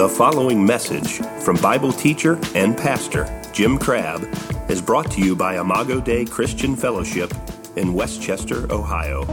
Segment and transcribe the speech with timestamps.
[0.00, 4.26] The following message from Bible teacher and pastor Jim Crabb
[4.70, 7.30] is brought to you by Imago Dei Christian Fellowship
[7.76, 9.26] in Westchester, Ohio.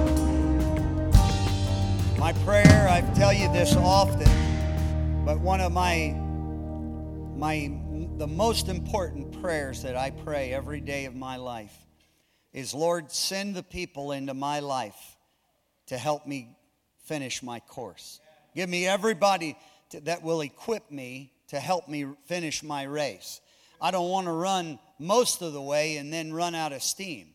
[2.19, 6.13] My prayer, I tell you this often, but one of my
[7.38, 7.71] my
[8.18, 11.77] the most important prayers that I pray every day of my life
[12.52, 15.15] is Lord, send the people into my life
[15.86, 16.57] to help me
[17.05, 18.20] finish my course.
[18.54, 19.55] Give me everybody
[19.91, 23.41] to, that will equip me to help me finish my race.
[23.81, 27.27] I don't want to run most of the way and then run out of steam.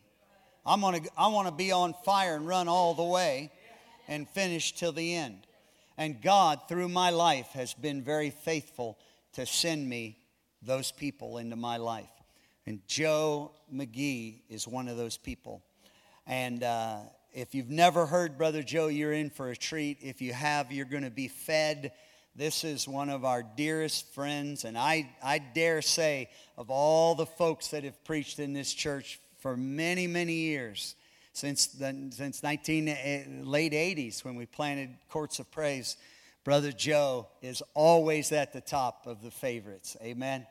[0.64, 3.50] I'm gonna, I want to be on fire and run all the way
[4.08, 5.46] and finish till the end.
[5.96, 8.98] And God, through my life, has been very faithful
[9.34, 10.19] to send me
[10.62, 12.10] those people into my life.
[12.66, 15.62] And Joe McGee is one of those people.
[16.27, 16.98] And uh,
[17.32, 19.98] if you've never heard Brother Joe, you're in for a treat.
[20.00, 21.92] If you have, you're going to be fed.
[22.34, 27.27] This is one of our dearest friends, and I, I dare say, of all the
[27.27, 30.94] folks that have preached in this church for many, many years,
[31.34, 35.98] since the, since 19 eh, late 80s when we planted Courts of Praise,
[36.42, 39.97] Brother Joe is always at the top of the favorites.
[40.03, 40.47] Amen.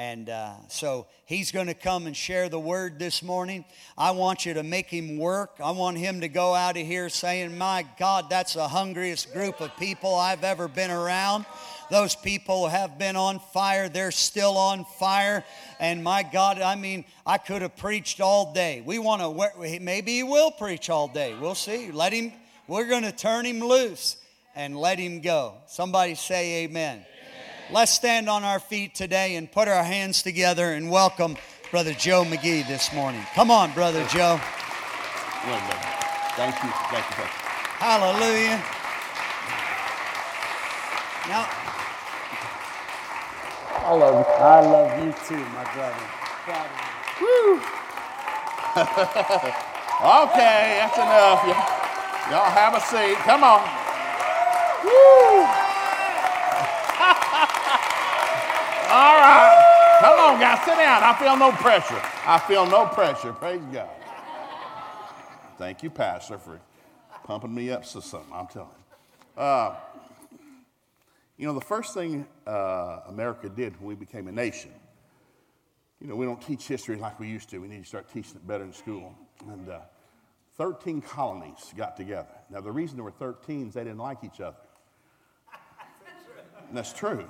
[0.00, 3.66] And uh, so he's going to come and share the word this morning.
[3.98, 5.56] I want you to make him work.
[5.62, 9.60] I want him to go out of here saying, My God, that's the hungriest group
[9.60, 11.44] of people I've ever been around.
[11.90, 13.90] Those people have been on fire.
[13.90, 15.44] They're still on fire.
[15.78, 18.82] And my God, I mean, I could have preached all day.
[18.82, 21.36] We want to, maybe he will preach all day.
[21.38, 21.90] We'll see.
[21.90, 22.32] Let him,
[22.66, 24.16] we're going to turn him loose
[24.56, 25.56] and let him go.
[25.66, 27.04] Somebody say amen.
[27.72, 31.36] Let's stand on our feet today and put our hands together and welcome
[31.70, 33.24] Brother Joe McGee this morning.
[33.36, 34.40] Come on, Brother Joe.
[35.44, 35.78] Thank you.
[36.34, 36.70] Thank you.
[36.90, 37.24] Thank you.
[37.78, 38.60] Hallelujah.
[41.28, 41.46] Now,
[43.86, 44.24] I love you.
[44.34, 46.06] I love you too, my brother.
[47.20, 47.60] Woo.
[50.26, 51.46] okay, that's enough.
[51.46, 51.66] Y'all,
[52.32, 53.16] y'all have a seat.
[53.18, 53.62] Come on.
[54.84, 55.59] Woo.
[58.92, 59.98] All right.
[60.00, 60.64] Come on, guys.
[60.64, 61.04] Sit down.
[61.04, 62.02] I feel no pressure.
[62.26, 63.32] I feel no pressure.
[63.32, 63.88] Praise God.
[65.58, 66.60] Thank you, Pastor, for
[67.22, 68.32] pumping me up to something.
[68.34, 68.70] I'm telling
[69.36, 69.40] you.
[69.40, 69.76] Uh,
[71.36, 74.72] you know, the first thing uh, America did when we became a nation,
[76.00, 77.58] you know, we don't teach history like we used to.
[77.58, 79.14] We need to start teaching it better in school.
[79.48, 79.82] And uh,
[80.56, 82.34] 13 colonies got together.
[82.50, 84.56] Now, the reason there were 13 is they didn't like each other.
[86.66, 87.24] And that's true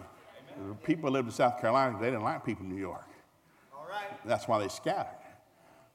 [0.85, 3.09] people lived in South Carolina, they didn't like people in New York.
[3.75, 4.09] All right.
[4.25, 5.17] That's why they scattered.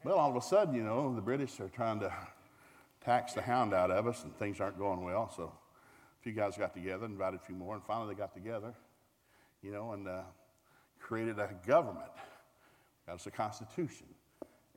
[0.03, 2.13] Well, all of a sudden, you know, the British are trying to
[3.03, 5.31] tax the hound out of us, and things aren't going well.
[5.35, 8.73] So a few guys got together, invited a few more, and finally they got together,
[9.61, 10.21] you know, and uh,
[10.99, 12.11] created a government.
[13.07, 14.07] Got us a constitution.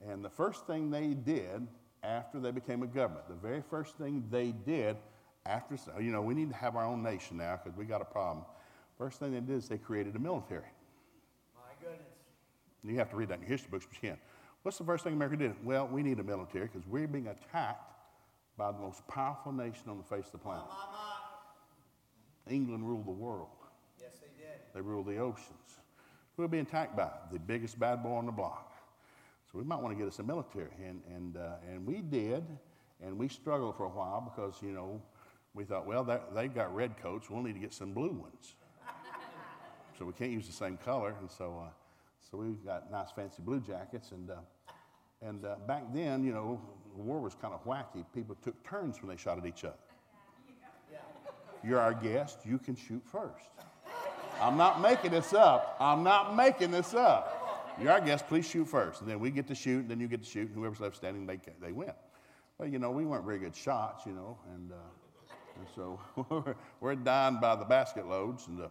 [0.07, 1.67] And the first thing they did
[2.03, 4.97] after they became a government, the very first thing they did
[5.47, 8.05] after, you know, we need to have our own nation now because we got a
[8.05, 8.45] problem.
[8.99, 10.67] First thing they did is they created a military.
[11.55, 12.03] My goodness.
[12.83, 14.19] You have to read that in your history books, but you can.
[14.63, 15.65] What's the first thing America did?
[15.65, 17.95] Well, we need a military because we're being attacked
[18.57, 20.65] by the most powerful nation on the face of the planet.
[22.51, 23.49] England ruled the world.
[24.01, 24.59] Yes, they did.
[24.75, 25.79] They ruled the oceans.
[26.37, 27.11] We're being attacked by?
[27.33, 28.73] The biggest bad boy on the block.
[29.51, 30.71] So we might want to get us a military.
[30.85, 32.45] And, and, uh, and we did,
[33.05, 35.01] and we struggled for a while because, you know,
[35.55, 36.05] we thought, well,
[36.35, 37.29] they've got red coats.
[37.29, 38.55] We'll need to get some blue ones
[39.99, 41.15] so we can't use the same color.
[41.19, 41.71] And so, uh,
[42.31, 44.13] so we've got nice fancy blue jackets.
[44.13, 44.35] And, uh,
[45.21, 46.61] and uh, back then, you know,
[46.97, 48.05] the war was kind of wacky.
[48.15, 49.75] People took turns when they shot at each other.
[51.65, 52.39] You're our guest.
[52.45, 53.51] You can shoot first.
[54.41, 55.77] I'm not making this up.
[55.81, 57.75] I'm not making this up.
[57.81, 58.29] You're our guest.
[58.29, 59.01] Please shoot first.
[59.01, 60.97] And then we get to shoot, and then you get to shoot, and whoever's left
[60.97, 61.93] standing, they, they win.
[62.59, 64.75] Well, you know, we weren't very good shots, you know, and, uh,
[65.57, 68.47] and so we're, dying by the basket loads.
[68.47, 68.69] And uh,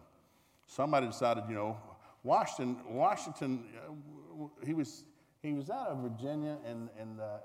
[0.68, 1.76] somebody decided, you know,
[2.22, 5.04] Washington, Washington, uh, he was
[5.42, 7.38] he was out of Virginia, and and uh,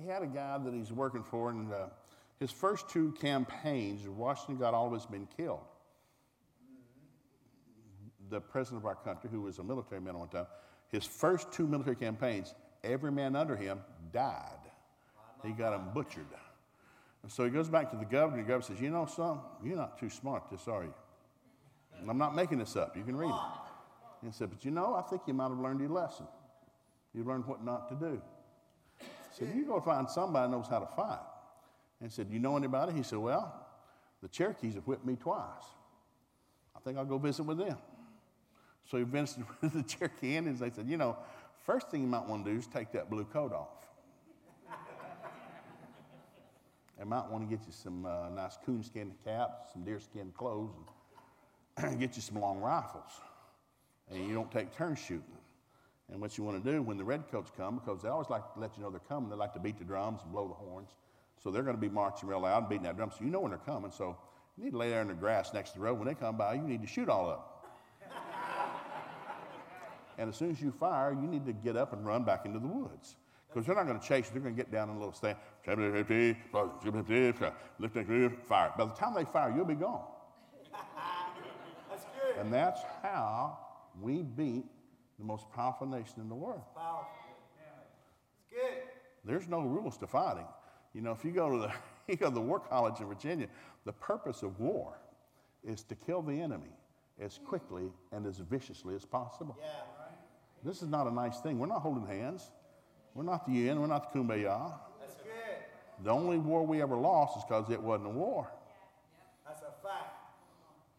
[0.00, 1.86] he had a guy that he's working for, and uh,
[2.38, 5.60] his first two campaigns, Washington got all of men killed.
[8.30, 10.46] The president of our country, who was a military man at one time,
[10.88, 13.80] his first two military campaigns, every man under him
[14.12, 14.58] died.
[15.44, 16.26] He got them butchered.
[17.22, 18.42] And so he goes back to the governor.
[18.42, 20.94] The governor says, You know, son, you're not too smart, this are you?
[22.08, 22.96] I'm not making this up.
[22.96, 24.26] You can read it.
[24.26, 26.26] He said, But you know, I think you might have learned your lesson.
[27.14, 28.22] You learned what not to do.
[28.98, 31.20] He said, You go find somebody knows how to fight.
[32.00, 32.92] And he said, You know anybody?
[32.92, 33.54] He said, Well,
[34.22, 35.64] the Cherokees have whipped me twice.
[36.74, 37.76] I think I'll go visit with them.
[38.90, 40.60] So he visited with the Cherokee Indians.
[40.60, 41.16] They said, you know,
[41.64, 43.68] first thing you might want to do is take that blue coat off.
[46.98, 50.86] they might want to get you some uh, nice coonskin caps, some deerskin clothes, and
[51.98, 53.10] get you some long rifles.
[54.10, 55.22] And you don't take turns shooting.
[56.12, 58.60] And what you want to do when the redcoats come, because they always like to
[58.60, 60.90] let you know they're coming, they like to beat the drums and blow the horns.
[61.42, 63.10] So they're going to be marching real loud and beating that drum.
[63.10, 63.90] So you know when they're coming.
[63.90, 64.16] So
[64.56, 65.98] you need to lay there in the grass next to the road.
[65.98, 68.18] When they come by, you need to shoot all of them.
[70.18, 72.58] and as soon as you fire, you need to get up and run back into
[72.58, 73.16] the woods.
[73.48, 74.32] Because they're not going to chase you.
[74.32, 75.36] They're going to get down in a little stand.
[78.46, 78.72] Fire.
[78.76, 80.04] By the time they fire, you'll be gone.
[82.44, 83.58] And that's how
[84.02, 84.66] we beat
[85.18, 86.60] the most powerful nation in the world.
[88.36, 88.82] It's good.
[89.24, 90.44] There's no rules to fighting.
[90.92, 91.72] You know, if you go to the
[92.12, 93.48] you go to the War College in Virginia,
[93.86, 94.98] the purpose of war
[95.66, 96.76] is to kill the enemy
[97.18, 99.56] as quickly and as viciously as possible.
[99.58, 99.68] Yeah.
[100.62, 101.58] This is not a nice thing.
[101.58, 102.50] We're not holding hands.
[103.14, 103.80] We're not the UN.
[103.80, 104.70] We're not the kumbaya.
[105.00, 106.02] That's good.
[106.02, 108.50] The only war we ever lost is because it wasn't a war.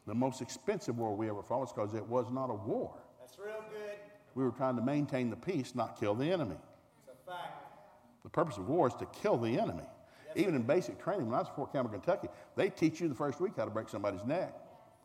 [0.05, 0.19] That's a fact.
[0.19, 2.93] The most expensive war we ever fought was because it was not a war.
[3.19, 3.97] That's real good.
[4.35, 6.57] We were trying to maintain the peace, not kill the enemy.
[6.99, 7.63] It's a fact.
[8.23, 9.83] The purpose of war is to kill the enemy.
[10.35, 13.15] Even in basic training, when I was at Fort Campbell, Kentucky, they teach you the
[13.15, 14.53] first week how to break somebody's neck.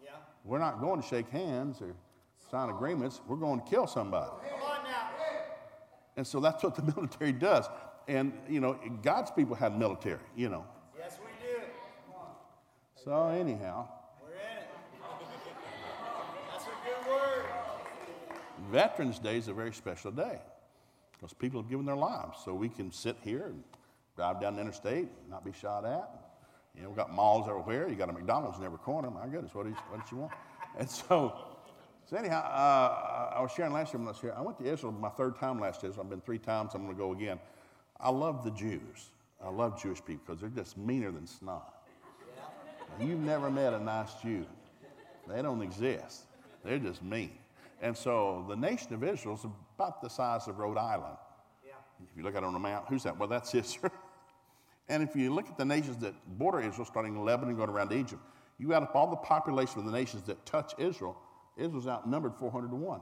[0.03, 0.11] Yeah.
[0.45, 1.95] We're not going to shake hands or
[2.51, 3.21] sign agreements.
[3.29, 4.33] We're going to kill somebody.
[4.51, 5.09] Come on now.
[6.17, 7.67] And so that's what the military does.
[8.09, 10.67] And, you know, God's people had military, you know.
[10.99, 11.63] Yes, we do.
[13.05, 13.89] So, anyhow,
[14.21, 14.69] We're in it.
[16.51, 17.45] That's a good word.
[18.71, 20.39] Veterans Day is a very special day
[21.13, 22.39] because people have given their lives.
[22.45, 23.63] So we can sit here and
[24.17, 26.09] drive down the interstate, and not be shot at.
[26.77, 27.89] You know, we've got malls everywhere.
[27.89, 29.11] You got a McDonald's in every corner.
[29.11, 30.33] My goodness, what, is, what do you want?
[30.79, 31.35] And so,
[32.09, 34.33] so anyhow, uh, I was sharing last year when I was here.
[34.37, 35.93] I went to Israel my third time last year.
[35.93, 36.75] So I've been three times.
[36.75, 37.41] I'm going to go again.
[37.99, 39.11] I love the Jews.
[39.45, 41.75] I love Jewish people because they're just meaner than snot.
[43.01, 44.47] You've never met a nice Jew.
[45.27, 46.23] They don't exist.
[46.63, 47.40] They're just mean.
[47.81, 51.17] And so the nation of Israel is about the size of Rhode Island.
[51.65, 51.73] Yeah.
[52.03, 53.19] If you look at it on the map, who's that?
[53.19, 53.93] Well, that's Israel.
[54.89, 57.93] and if you look at the nations that border Israel, starting in Lebanon, going around
[57.93, 58.21] Egypt,
[58.59, 61.17] you add up all the population of the nations that touch Israel,
[61.57, 63.01] Israel's outnumbered 400 to 1.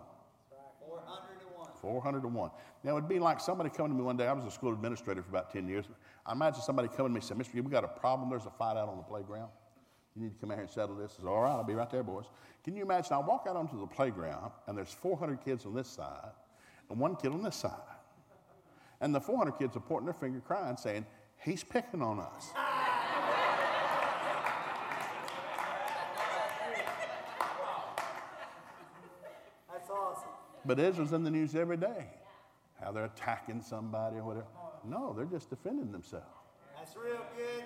[0.81, 1.71] 401.
[1.81, 2.51] 400 to 1.
[2.85, 4.29] Now, it'd be like somebody coming to me one day.
[4.29, 5.87] I was a school administrator for about 10 years.
[6.25, 7.65] I imagine somebody coming to me and saying, Mr.
[7.65, 8.31] we got a problem.
[8.31, 9.51] There's a fight out on the playground.
[10.19, 11.13] You need to come out here and settle this.
[11.15, 12.25] I said, All right, I'll be right there, boys.
[12.65, 13.13] Can you imagine?
[13.13, 16.33] I walk out onto the playground, and there's 400 kids on this side
[16.91, 17.73] and one kid on this side.
[19.01, 21.07] And the 400 kids are pointing their finger, crying, saying,
[21.45, 22.51] He's picking on us.
[29.73, 30.31] That's awesome.
[30.65, 32.07] But Israel's in the news every day.
[32.83, 34.47] How they're attacking somebody or whatever.
[34.85, 36.27] No, they're just defending themselves.
[36.77, 37.65] That's real good.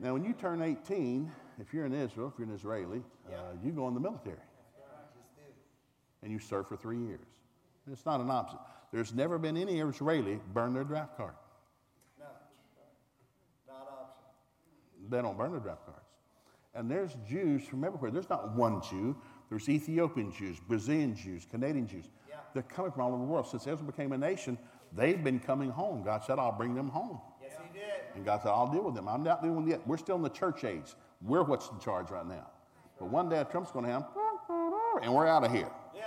[0.00, 1.30] Now, when you turn 18,
[1.60, 4.36] if you're in Israel, if you're an Israeli, uh, you go in the military
[6.22, 7.20] and you serve for three years.
[7.90, 8.58] It's not an option.
[8.92, 11.34] There's never been any Israeli burn their draft card.
[12.18, 12.26] No.
[13.68, 15.10] Not option.
[15.10, 16.00] They don't burn their draft cards.
[16.74, 18.10] And there's Jews from everywhere.
[18.10, 19.16] There's not one Jew.
[19.48, 22.06] There's Ethiopian Jews, Brazilian Jews, Canadian Jews.
[22.28, 22.36] Yeah.
[22.52, 23.46] They're coming from all over the world.
[23.46, 24.58] Since Israel became a nation,
[24.92, 26.02] they've been coming home.
[26.02, 27.20] God said, I'll bring them home.
[27.42, 27.84] Yes, he did.
[28.16, 29.08] And God said, I'll deal with them.
[29.08, 29.86] I'm not dealing with them yet.
[29.86, 30.94] We're still in the church age.
[31.24, 32.46] We're what's in charge right now.
[32.98, 34.06] But one day Trump's going to have,
[35.02, 35.70] and we're out of here.
[35.94, 36.02] Yeah.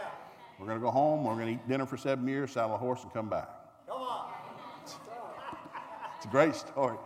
[0.60, 1.24] We're going to go home.
[1.24, 3.50] We're going to eat dinner for seven years, saddle a horse, and come back.
[3.88, 4.32] Come on.
[6.18, 6.98] It's a great story.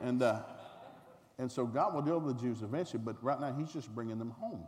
[0.00, 0.40] And, uh,
[1.38, 4.18] and so God will deal with the Jews eventually, but right now He's just bringing
[4.18, 4.66] them home.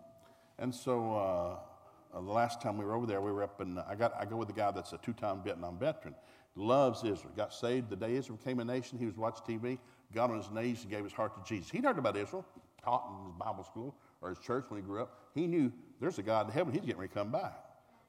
[0.58, 3.78] And so uh, uh, the last time we were over there, we were up in,
[3.78, 6.14] I, got, I go with a guy that's a two time Vietnam veteran,
[6.54, 8.98] loves Israel, got saved the day Israel became a nation.
[8.98, 9.78] He was watching TV,
[10.14, 11.70] got on his knees, and gave his heart to Jesus.
[11.70, 12.44] He'd heard about Israel,
[12.84, 15.18] taught in his Bible school or his church when he grew up.
[15.34, 17.54] He knew there's a God in heaven, he's getting ready to come back.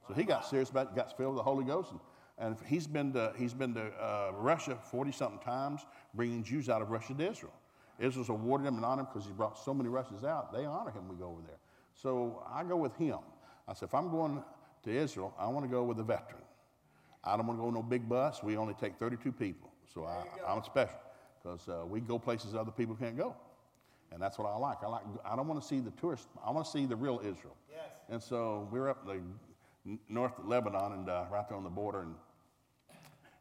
[0.07, 1.91] So he got serious about it, got filled with the Holy Ghost.
[1.91, 1.99] And,
[2.37, 5.81] and he's been to, he's been to uh, Russia 40 something times,
[6.13, 7.53] bringing Jews out of Russia to Israel.
[7.99, 10.51] Israel's awarded him and honored him because he brought so many Russians out.
[10.51, 11.59] They honor him when we go over there.
[11.93, 13.19] So I go with him.
[13.67, 14.43] I said, if I'm going
[14.83, 16.41] to Israel, I want to go with a veteran.
[17.23, 18.43] I don't want to go with no big bus.
[18.43, 19.71] We only take 32 people.
[19.93, 20.97] So I, I'm special
[21.43, 23.35] because uh, we go places other people can't go.
[24.11, 24.83] And that's what I like.
[24.83, 25.01] I like.
[25.25, 26.27] I don't want to see the tourist.
[26.45, 27.55] I want to see the real Israel.
[27.71, 27.81] Yes.
[28.09, 29.33] And so we were up in
[29.85, 32.13] the north of Lebanon and uh, right there on the border, and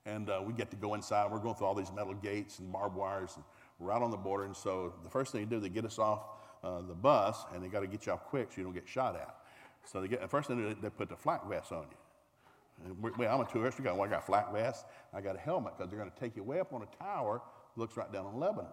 [0.07, 1.31] and uh, we get to go inside.
[1.31, 3.45] We're going through all these metal gates and barbed wires, and
[3.79, 4.45] we're out on the border.
[4.45, 6.23] And so the first thing they do, they get us off
[6.65, 8.89] uh, the bus, and they got to get you off quick so you don't get
[8.89, 9.37] shot at.
[9.85, 12.87] So they get, first thing they, they put the flak vest on you.
[12.87, 13.79] And we- we- I'm a tourist.
[13.79, 14.87] We got, well, I got a flak vest.
[15.13, 17.43] I got a helmet because they're going to take you way up on a tower
[17.77, 18.71] looks right down on Lebanon.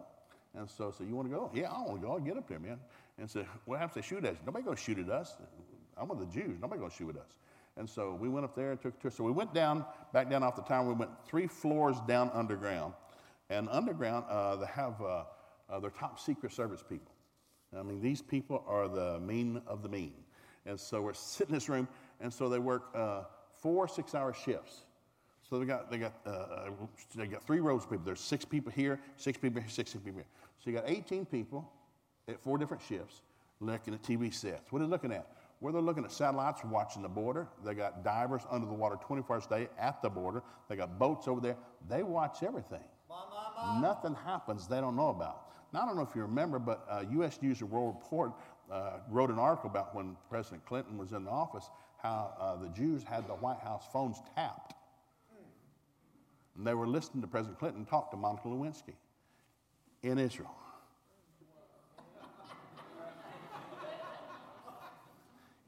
[0.55, 1.51] And so, so you want to go?
[1.53, 2.13] Yeah, I want to go.
[2.13, 2.79] I'll get up there, man.
[3.17, 3.95] And so, what happens?
[4.03, 4.39] They shoot at you.
[4.45, 5.35] Nobody going to shoot at us.
[5.97, 6.57] I'm with the Jews.
[6.61, 7.35] Nobody going to shoot at us.
[7.77, 9.11] And so we went up there and took a tour.
[9.11, 10.87] So we went down, back down off the tower.
[10.87, 12.93] We went three floors down underground.
[13.49, 15.23] And underground, uh, they have uh,
[15.69, 17.13] uh, their top secret service people.
[17.77, 20.13] I mean, these people are the mean of the mean.
[20.65, 21.87] And so we're sitting in this room,
[22.19, 23.23] and so they work uh,
[23.61, 24.83] four six-hour shifts.
[25.49, 26.69] So they got they got uh, uh,
[27.15, 28.05] they got three rows of people.
[28.05, 30.25] There's six people here, six people here, six people here.
[30.63, 31.67] So you got 18 people
[32.27, 33.21] at four different shifts
[33.59, 34.71] looking at TV sets.
[34.71, 35.27] What are they looking at?
[35.59, 37.47] Where they're looking at satellites watching the border.
[37.65, 40.43] They got divers under the water 24 hours a day at the border.
[40.69, 41.57] They got boats over there.
[41.89, 42.83] They watch everything.
[43.81, 45.47] Nothing happens they don't know about.
[45.73, 47.39] Now, I don't know if you remember, but uh, U.S.
[47.41, 48.31] News and World Report
[48.71, 51.69] uh, wrote an article about when President Clinton was in the office,
[52.01, 54.75] how uh, the Jews had the White House phones tapped.
[56.57, 58.95] And they were listening to President Clinton talk to Monica Lewinsky
[60.03, 60.55] in Israel.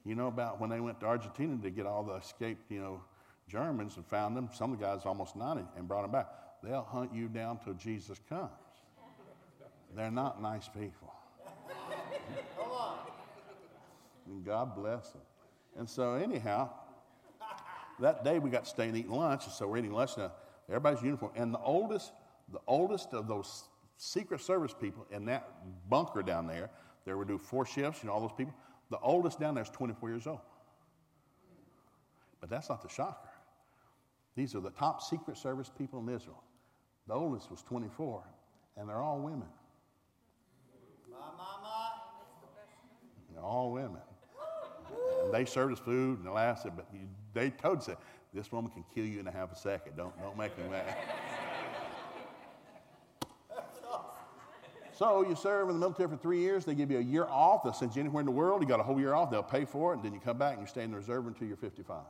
[0.03, 3.01] You know about when they went to Argentina to get all the escaped, you know,
[3.47, 4.49] Germans and found them.
[4.51, 6.27] Some of the guys almost 90 and brought them back.
[6.63, 8.49] They'll hunt you down till Jesus comes.
[9.95, 11.13] They're not nice people.
[12.57, 12.97] Come on.
[14.27, 15.21] And God bless them.
[15.77, 16.69] And so anyhow,
[17.99, 20.31] that day we got to stay and eat lunch, and so we're eating lunch now.
[20.71, 22.13] Everybody's uniform, and the oldest,
[22.51, 23.65] the oldest of those
[23.97, 25.49] Secret Service people in that
[25.89, 26.69] bunker down there,
[27.05, 28.53] they would do four shifts, you know, all those people.
[28.89, 30.39] The oldest down there is 24 years old.
[32.39, 33.29] But that's not the shocker.
[34.35, 36.41] These are the top Secret Service people in Israel.
[37.07, 38.23] The oldest was 24,
[38.77, 39.47] and they're all women.
[43.33, 44.01] They're all women.
[45.23, 46.87] And they served us food and laughed, but
[47.33, 47.89] they told us,
[48.33, 49.97] this woman can kill you in a half a second.
[49.97, 50.95] Don't, don't make me mad.
[55.01, 56.63] So you serve in the military for three years.
[56.63, 57.63] They give you a year off.
[57.63, 58.61] They'll send you anywhere in the world.
[58.61, 59.31] You got a whole year off.
[59.31, 61.25] They'll pay for it, and then you come back and you stay in the reserve
[61.25, 62.03] until you're 55.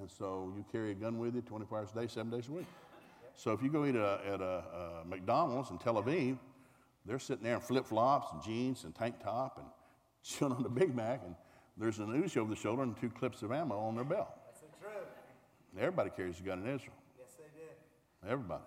[0.00, 2.52] And so you carry a gun with you 24 hours a day, seven days a
[2.52, 2.66] week.
[3.36, 4.64] So if you go eat a, at a,
[5.04, 6.38] a McDonald's in Tel Aviv,
[7.04, 9.66] they're sitting there in flip flops and jeans and tank top and
[10.22, 11.34] chilling on the Big Mac, and
[11.76, 14.30] there's an Uzi over the shoulder and two clips of ammo on their belt.
[15.74, 15.82] That's the truth.
[15.82, 16.96] Everybody carries a gun in Israel.
[17.18, 18.32] Yes, they did.
[18.32, 18.64] Everybody.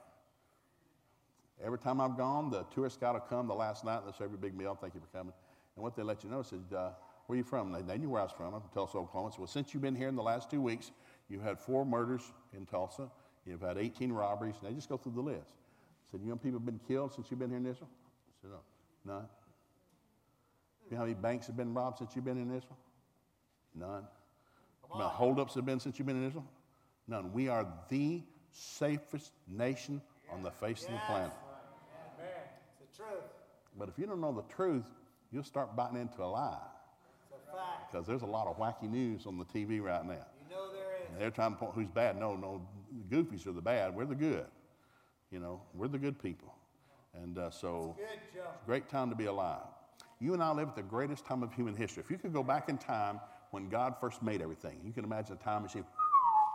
[1.64, 4.40] Every time I've gone, the tourist guide will come the last night serve you a
[4.40, 4.78] big meal.
[4.80, 5.34] Thank you for coming.
[5.76, 6.92] And what they let you know is, uh,
[7.26, 7.72] where are you from?
[7.72, 8.54] They, they knew where I was from.
[8.54, 9.32] I'm from Tulsa, Oklahoma.
[9.32, 10.92] So, well, since you've been here in the last two weeks,
[11.30, 12.22] you've had four murders
[12.56, 13.10] in Tulsa.
[13.46, 14.56] You've had 18 robberies.
[14.62, 15.48] And they just go through the list.
[16.08, 17.90] I said, you know people have been killed since you've been here in Israel?
[17.90, 19.14] I said, no.
[19.14, 19.26] None.
[20.86, 22.78] You know how many banks have been robbed since you've been in Israel?
[23.76, 24.04] None.
[24.90, 26.46] How many holdups have been since you've been in Israel?
[27.08, 27.32] None.
[27.34, 28.22] We are the
[28.52, 31.32] safest nation on the face of the planet.
[32.20, 32.30] Amen.
[32.82, 33.24] It's the truth.
[33.78, 34.86] But if you don't know the truth,
[35.32, 36.58] you'll start biting into a lie
[37.32, 37.92] It's a fact.
[37.92, 40.14] because there's a lot of wacky news on the TV right now.
[40.14, 41.10] You know there is.
[41.12, 42.20] And they're trying to point who's bad.
[42.20, 42.62] No, no,
[43.10, 43.96] the goofies are the bad.
[43.96, 44.46] We're the good.
[45.32, 46.54] You know, we're the good people.
[47.24, 49.62] And uh, so, Good, great time to be alive.
[50.20, 52.04] You and I live at the greatest time of human history.
[52.04, 53.20] If you could go back in time
[53.52, 55.86] when God first made everything, you can imagine a time machine.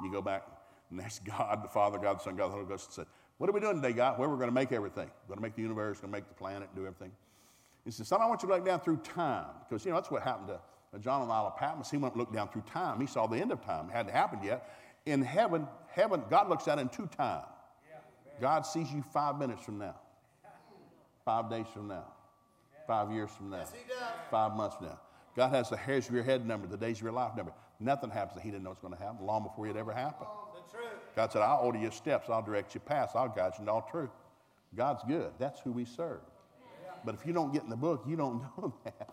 [0.02, 0.44] You go back,
[0.90, 3.06] and there's God, the Father, God, the Son, God, the Holy Ghost, and said,
[3.38, 4.18] What are we doing today, God?
[4.18, 5.10] Well, we're going to make everything.
[5.26, 7.12] We're going to make the universe, going to make the planet, do everything.
[7.84, 9.46] He says, Son, I want you to look down through time.
[9.68, 11.90] Because, you know, that's what happened to John on the Isle of Patmos.
[11.90, 13.00] He went and looked down through time.
[13.00, 13.88] He saw the end of time.
[13.88, 14.68] It hadn't happened yet.
[15.06, 17.42] In heaven, heaven, God looks at it in two time.
[18.40, 19.94] God sees you five minutes from now,
[21.24, 22.04] five days from now,
[22.86, 23.98] five years from now, Yes, he does.
[24.30, 25.00] five months from now.
[25.36, 27.54] God has the hairs of your head numbered, the days of your life numbered.
[27.82, 30.28] Nothing happens that He didn't know it's going to happen long before it ever happened.
[30.30, 30.48] Oh,
[31.14, 33.86] God said, I'll order your steps, I'll direct your paths, I'll guide you into all
[33.90, 34.10] truth.
[34.74, 35.30] God's good.
[35.38, 36.20] That's who we serve.
[37.04, 39.10] But if you don't get in the book, you don't know that.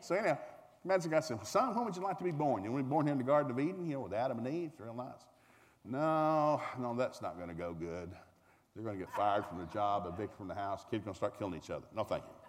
[0.00, 0.38] So anyhow,
[0.84, 2.64] imagine God said, son, when would you like to be born?
[2.64, 4.38] You want to be born here in the Garden of Eden, you know, with Adam
[4.38, 4.70] and Eve?
[4.72, 5.24] It's real nice.
[5.84, 8.10] No, no, that's not going to go good.
[8.74, 10.84] They're going to get fired from the job, evicted from the house.
[10.90, 11.86] Kids going to start killing each other.
[11.94, 12.43] No, thank you.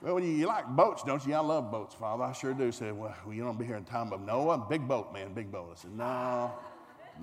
[0.00, 1.34] Well, you, like boats, don't you?
[1.34, 2.22] I love boats, Father.
[2.22, 2.70] I sure do.
[2.70, 4.66] Said, well, you don't be here in time of Noah.
[4.68, 5.70] Big boat, man, big boat.
[5.72, 6.52] I said, no,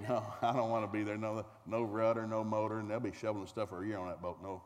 [0.07, 1.17] no, I don't want to be there.
[1.17, 4.21] No, no rudder, no motor, and they'll be shoveling stuff for a year on that
[4.21, 4.39] boat.
[4.43, 4.61] No,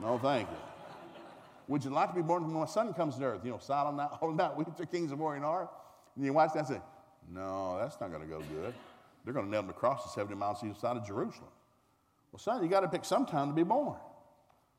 [0.00, 0.56] no, thank you.
[1.68, 3.40] Would you like to be born when my son comes to earth?
[3.42, 5.68] You know, silent night, holy night, we the kings of Orient are.
[6.14, 6.80] And you watch that and say,
[7.32, 8.74] no, that's not going to go good.
[9.24, 11.50] They're going to nail him to the cross at 70 miles east side of Jerusalem.
[12.30, 13.96] Well, son, you got to pick some time to be born.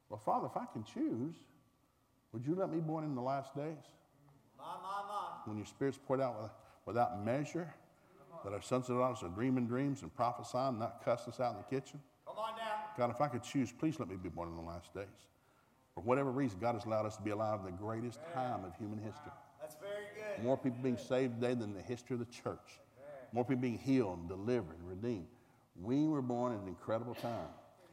[0.09, 1.35] Well, Father, if I can choose,
[2.33, 3.77] Would you let me born in the last days?
[4.57, 5.27] My, my, my.
[5.45, 6.53] When your spirit's poured out
[6.85, 7.73] without measure,
[8.43, 11.57] that our sons and daughters are dreaming dreams and prophesying, not cussing us out in
[11.57, 11.99] the kitchen?
[12.25, 12.85] Come on now.
[12.97, 15.05] God, if I could choose, please let me be born in the last days.
[15.95, 18.75] For whatever reason, God has allowed us to be alive in the greatest time of
[18.77, 19.31] human history.
[19.59, 20.43] That's very good.
[20.43, 22.79] More people being saved today than the history of the church.
[23.33, 25.27] More people being healed and delivered and redeemed.
[25.81, 27.49] We were born in an incredible time.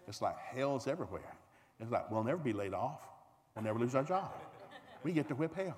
[0.06, 1.34] It's like hell's everywhere.
[1.80, 3.00] It's like we'll never be laid off.
[3.54, 4.32] We'll never lose our job.
[5.02, 5.76] We get to whip hell.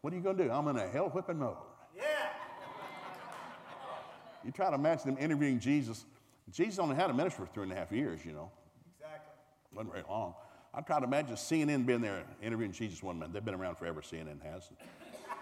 [0.00, 0.50] What are you going to do?
[0.50, 1.56] I'm in a hell whipping mode.
[1.96, 2.04] Yeah.
[4.44, 6.04] You try to imagine them interviewing Jesus.
[6.52, 8.50] Jesus only had a ministry for three and a half years, you know.
[8.96, 9.32] Exactly.
[9.72, 10.34] wasn't very long.
[10.74, 13.32] I try to imagine CNN being there interviewing Jesus one minute.
[13.32, 14.68] They've been around forever, CNN has.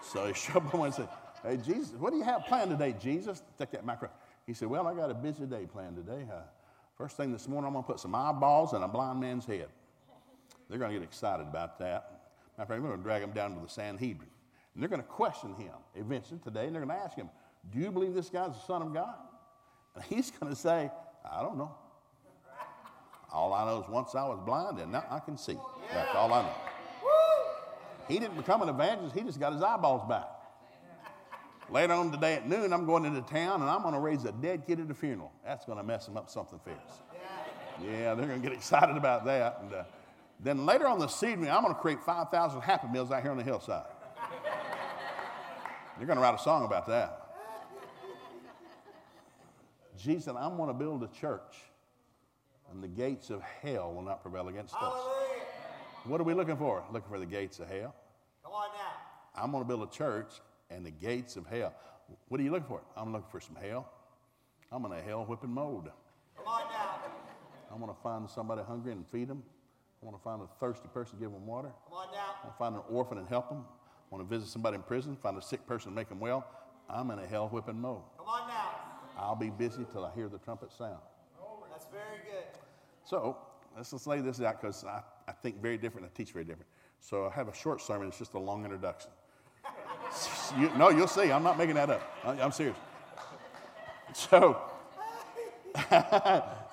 [0.02, 1.08] So he showed up and said,
[1.42, 3.42] Hey, Jesus, what do you have planned today, Jesus?
[3.58, 4.16] Take that microphone.
[4.46, 6.26] He said, Well, I got a busy day planned today.
[6.30, 6.42] Uh,
[6.96, 9.68] first thing this morning, I'm going to put some eyeballs in a blind man's head.
[10.68, 12.22] They're going to get excited about that.
[12.58, 14.28] My friend, we're going to drag him down to the Sanhedrin.
[14.74, 17.28] And they're going to question him eventually today, and they're going to ask him,
[17.72, 19.14] Do you believe this guy's the Son of God?
[19.94, 20.90] And he's going to say,
[21.30, 21.74] I don't know.
[23.32, 25.56] All I know is once I was blind and now I can see.
[25.92, 26.54] That's all I know.
[28.08, 30.26] He didn't become an evangelist, he just got his eyeballs back.
[31.70, 34.32] Later on today at noon, I'm going into town and I'm going to raise a
[34.32, 35.32] dead kid at a funeral.
[35.44, 36.76] That's going to mess them up something fierce.
[37.82, 39.60] Yeah, they're going to get excited about that.
[39.62, 39.84] And uh,
[40.42, 43.36] then later on this evening, I'm going to create 5,000 Happy Meals out here on
[43.36, 43.86] the hillside.
[45.96, 47.18] They're going to write a song about that.
[49.96, 51.54] Jesus said, I'm going to build a church,
[52.72, 54.92] and the gates of hell will not prevail against us.
[56.04, 56.82] What are we looking for?
[56.92, 57.94] Looking for the gates of hell.
[58.42, 59.40] Come on now.
[59.40, 60.32] I'm going to build a church
[60.70, 61.72] and the gates of hell.
[62.26, 62.82] What are you looking for?
[62.96, 63.88] I'm looking for some hell.
[64.72, 65.90] I'm in a hell whipping mode.
[66.36, 66.96] Come on now.
[67.70, 69.44] I'm going to find somebody hungry and feed them.
[70.02, 71.70] I want to find a thirsty person, give them water.
[71.88, 72.34] Come on now.
[72.42, 73.64] I want to find an orphan and help them.
[73.68, 76.44] I want to visit somebody in prison, find a sick person and make them well.
[76.90, 78.02] I'm in a hell whipping mode.
[78.18, 78.70] Come on now.
[79.16, 80.98] I'll be busy till I hear the trumpet sound.
[81.70, 82.44] That's very good.
[83.04, 83.36] So
[83.76, 86.06] let's just lay this out because I, I think very different.
[86.06, 86.66] I teach very different.
[87.00, 88.08] So I have a short sermon.
[88.08, 89.10] It's just a long introduction.
[90.58, 91.32] you, no, you'll see.
[91.32, 92.02] I'm not making that up.
[92.24, 92.76] I, I'm serious.
[94.12, 94.60] So,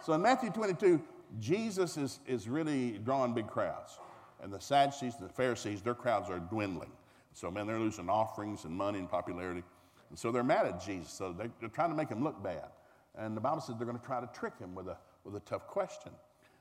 [0.06, 1.02] so in Matthew 22,
[1.40, 4.00] Jesus is, is really drawing big crowds.
[4.42, 6.92] And the Sadducees and the Pharisees, their crowds are dwindling.
[7.34, 9.64] So, man, they're losing offerings and money and popularity.
[10.10, 11.12] And so they're mad at Jesus.
[11.12, 12.70] So they, they're trying to make him look bad.
[13.18, 15.40] And the Bible says they're going to try to trick him with a, with a
[15.42, 16.12] tough question.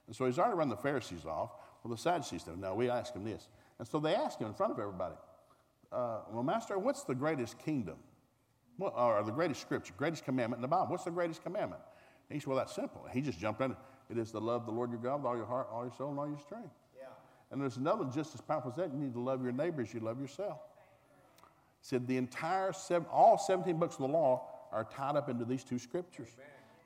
[0.06, 1.50] And so he's already run the Pharisees off.
[1.82, 3.48] Well, the Sadducees said, No, we ask him this.
[3.78, 5.14] And so they ask him in front of everybody,
[5.92, 7.96] uh, Well, Master, what's the greatest kingdom?
[8.80, 10.86] Or the greatest scripture, greatest commandment in the Bible?
[10.88, 11.82] What's the greatest commandment?
[12.28, 13.04] And he said, Well, that's simple.
[13.04, 13.76] And he just jumped in.
[14.10, 16.10] It is to love the Lord your God with all your heart, all your soul,
[16.10, 16.70] and all your strength.
[16.98, 17.08] Yeah.
[17.50, 18.92] And there's another one just as powerful as that.
[18.92, 20.58] You need to love your neighbor as you love yourself.
[21.80, 25.44] He said the entire seven, all 17 books of the law are tied up into
[25.44, 26.28] these two scriptures.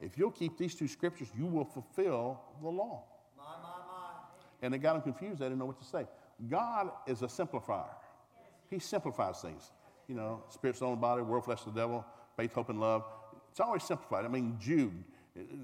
[0.01, 3.05] If you'll keep these two scriptures, you will fulfill the law.
[3.37, 4.11] My, my, my.
[4.63, 5.39] And they got them confused.
[5.39, 6.07] They didn't know what to say.
[6.49, 7.95] God is a simplifier.
[8.69, 9.71] He simplifies things.
[10.09, 12.05] You know, spirit, soul, and body, world, flesh, the devil,
[12.37, 13.05] faith, hope, and love.
[13.51, 14.25] It's always simplified.
[14.25, 15.05] I mean, Jude,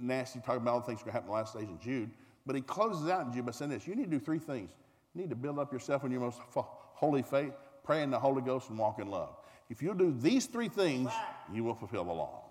[0.01, 1.69] nasty, talking about all the things that are going to happen in the last days
[1.69, 2.11] in Jude.
[2.47, 4.71] But he closes out in Jude by saying this you need to do three things.
[5.15, 7.53] You need to build up yourself in your most holy faith,
[7.85, 9.37] pray in the Holy Ghost, and walk in love.
[9.71, 11.11] If you'll do these three things,
[11.53, 12.45] you will fulfill the law.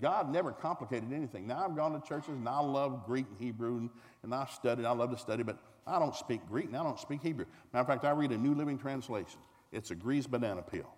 [0.00, 1.46] God never complicated anything.
[1.46, 3.90] Now I've gone to churches and I love Greek and Hebrew and,
[4.22, 6.98] and I've studied, I love to study, but I don't speak Greek and I don't
[6.98, 7.46] speak Hebrew.
[7.72, 9.38] Matter of fact, I read a New Living Translation.
[9.72, 10.92] It's a greased banana peel.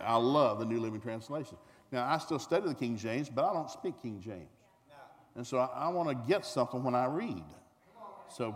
[0.00, 1.56] I love the New Living Translation.
[1.96, 4.50] Now I still study the King James, but I don't speak King James.
[5.34, 7.42] And so I, I want to get something when I read.
[8.28, 8.54] So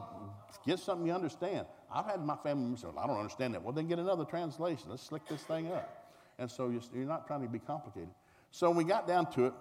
[0.66, 1.64] get something you understand.
[1.90, 3.62] I've had my family say, well, I don't understand that.
[3.62, 4.90] Well, then get another translation.
[4.90, 6.12] Let's slick this thing up.
[6.38, 8.10] And so you're, you're not trying to be complicated.
[8.50, 9.54] So when we got down to it,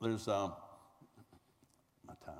[0.00, 0.54] there's um,
[2.08, 2.34] my time.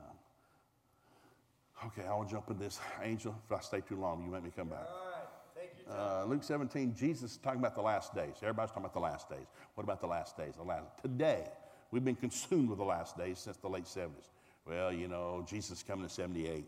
[1.88, 2.80] Okay, I'll jump in this.
[3.02, 4.88] Angel, if I stay too long, you make me come back.
[4.88, 5.28] All right.
[5.54, 5.79] Take your time.
[5.90, 8.34] Uh, Luke 17, Jesus is talking about the last days.
[8.42, 9.46] Everybody's talking about the last days.
[9.74, 10.54] What about the last days?
[10.56, 11.48] The last today,
[11.90, 14.30] we've been consumed with the last days since the late 70s.
[14.66, 16.64] Well, you know, Jesus is coming in 78.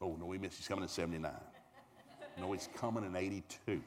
[0.00, 0.56] Oh, no, we missed.
[0.56, 1.30] He's coming in 79.
[2.40, 3.80] No, he's coming in 82.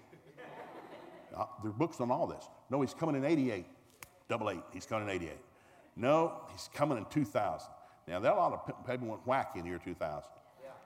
[1.35, 2.45] Uh, there are books on all this.
[2.69, 3.65] No, he's coming in 88.
[4.29, 4.63] Double eight.
[4.73, 5.31] He's coming in 88.
[5.97, 7.67] No, he's coming in 2000.
[8.07, 10.23] Now, there are a lot of people went wacky in the year 2000.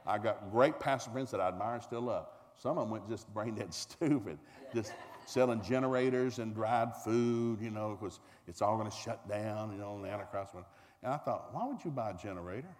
[0.06, 2.28] I got great pastor friends that I admire and still love.
[2.58, 4.38] Some of them went just brain dead stupid,
[4.74, 4.94] just
[5.26, 9.78] selling generators and dried food, you know, because it's all going to shut down, you
[9.78, 10.66] know, and the Antichrist went.
[11.04, 12.76] And I thought, why would you buy a generator?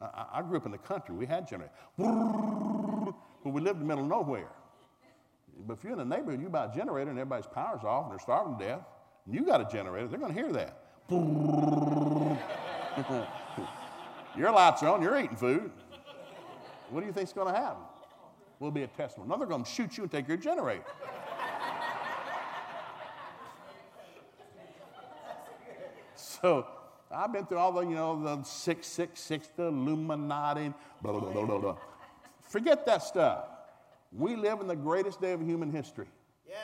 [0.00, 1.14] I, I grew up in the country.
[1.14, 1.74] We had generators.
[3.44, 4.48] But we lived in the middle of nowhere.
[5.66, 8.12] But if you're in a neighborhood, you buy a generator and everybody's power's off and
[8.12, 8.80] they're starving to death,
[9.26, 10.80] and you got a generator, they're going to hear that.
[14.38, 15.70] your lights are on, you're eating food.
[16.88, 17.82] What do you think's going to happen?
[18.60, 19.30] Will be a testimony.
[19.30, 20.84] No, they're going to shoot you and take your generator.
[26.16, 26.66] so
[27.10, 31.58] I've been through all the, you know, the 666, the Illuminati, blah, blah, blah, blah,
[31.58, 31.76] blah.
[32.42, 33.44] Forget that stuff.
[34.12, 36.06] We live in the greatest day of human history.
[36.48, 36.58] Yes.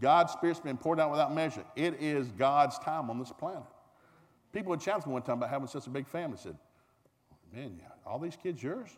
[0.00, 1.64] God's Spirit's been poured out without measure.
[1.76, 3.62] It is God's time on this planet.
[4.52, 6.36] People would challenge me one time about having such a big family.
[6.38, 6.56] I said,
[7.54, 8.88] Man, all these kids yours?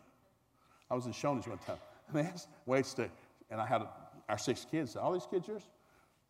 [0.89, 1.77] I was in Shoney's one time.
[2.65, 3.09] Wait, stay.
[3.49, 3.81] And I had
[4.27, 4.95] our six kids.
[4.95, 5.63] All these kids yours?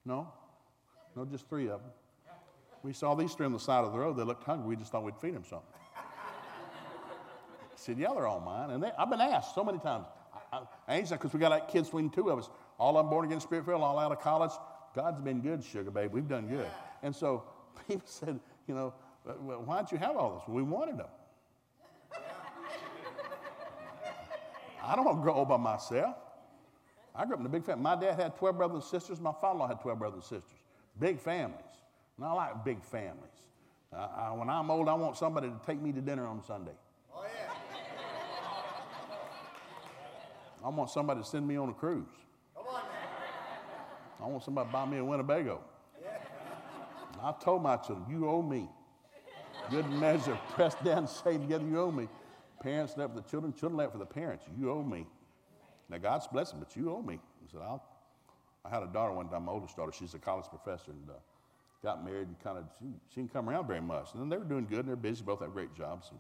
[0.05, 0.27] No.
[1.15, 1.91] No, just three of them.
[2.83, 4.17] We saw these three on the side of the road.
[4.17, 4.67] They looked hungry.
[4.67, 5.67] We just thought we'd feed them something.
[5.97, 6.01] I
[7.75, 8.69] said, Yeah, they're all mine.
[8.69, 10.05] And they, I've been asked so many times.
[10.53, 12.49] I, I because we got like kids between two of us.
[12.77, 14.51] All born again, spirit filled, all out of college.
[14.95, 16.11] God's been good, sugar babe.
[16.11, 16.67] We've done good.
[17.01, 17.43] And so
[17.87, 20.43] people said, You know, why don't you have all this?
[20.47, 21.07] Well, we wanted them.
[24.85, 26.15] I don't want to grow old by myself.
[27.15, 27.81] I grew up in a big family.
[27.81, 29.19] My dad had 12 brothers and sisters.
[29.19, 30.59] My father-in-law had 12 brothers and sisters.
[30.99, 31.59] Big families.
[32.17, 33.41] And I like big families.
[33.93, 36.71] Uh, I, when I'm old, I want somebody to take me to dinner on Sunday.
[37.13, 37.51] Oh, yeah.
[40.63, 42.07] I want somebody to send me on a cruise.
[42.55, 42.81] Come on
[44.21, 45.61] I want somebody to buy me a Winnebago.
[46.01, 46.17] Yeah.
[47.21, 48.67] I told my children, you owe me.
[49.69, 52.07] Good measure, pressed down, saved together, you owe me.
[52.65, 54.43] Parents left for the children, children left for the parents.
[54.59, 55.05] You owe me.
[55.87, 57.19] Now, God's blessing, but you owe me.
[57.19, 57.85] I said, I'll,
[58.65, 61.13] I had a daughter one time, my oldest daughter, she's a college professor, and uh,
[61.83, 64.13] got married and kind of, she, she didn't come around very much.
[64.13, 66.09] And then they were doing good, and they're busy, both have great jobs.
[66.09, 66.19] And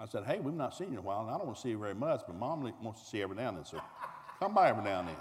[0.00, 1.62] I said, hey, we've not seen you in a while, and I don't want to
[1.62, 3.82] see you very much, but mom wants to see you every now and then, so
[4.40, 5.16] come by every now and then.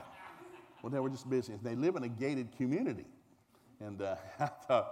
[0.81, 1.59] Well, they were just busy.
[1.61, 3.07] They live in a gated community.
[3.81, 4.87] And uh, I thought,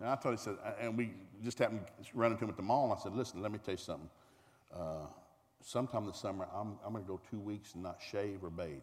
[0.00, 1.12] and I told him, said, and we
[1.44, 3.58] just happened to run into him at the mall, and I said, listen, let me
[3.64, 4.10] tell you something.
[4.74, 5.06] Uh,
[5.62, 8.82] sometime this summer, I'm, I'm going to go two weeks and not shave or bathe.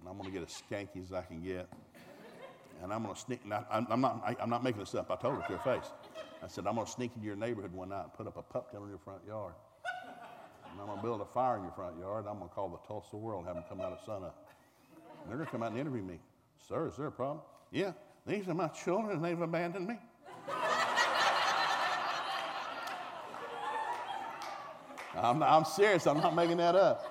[0.00, 1.68] and I'm going to get as skanky as I can get.
[2.82, 5.10] And I'm going to sneak, I'm, I'm, not, I, am not making this up.
[5.10, 5.90] I told her to her face.
[6.42, 8.42] I said, I'm going to sneak into your neighborhood one night and put up a
[8.42, 9.54] pup tent in your front yard.
[10.70, 12.26] And I'm going to build a fire in your front yard.
[12.28, 14.48] I'm going to call the Tulsa World, have them come out at sunup.
[15.22, 16.20] And they're going to come out and interview me.
[16.68, 17.40] Sir, is there a problem?
[17.72, 17.92] Yeah,
[18.26, 19.98] these are my children and they've abandoned me.
[25.22, 26.06] I'm, I'm serious.
[26.06, 27.04] I'm not making that up.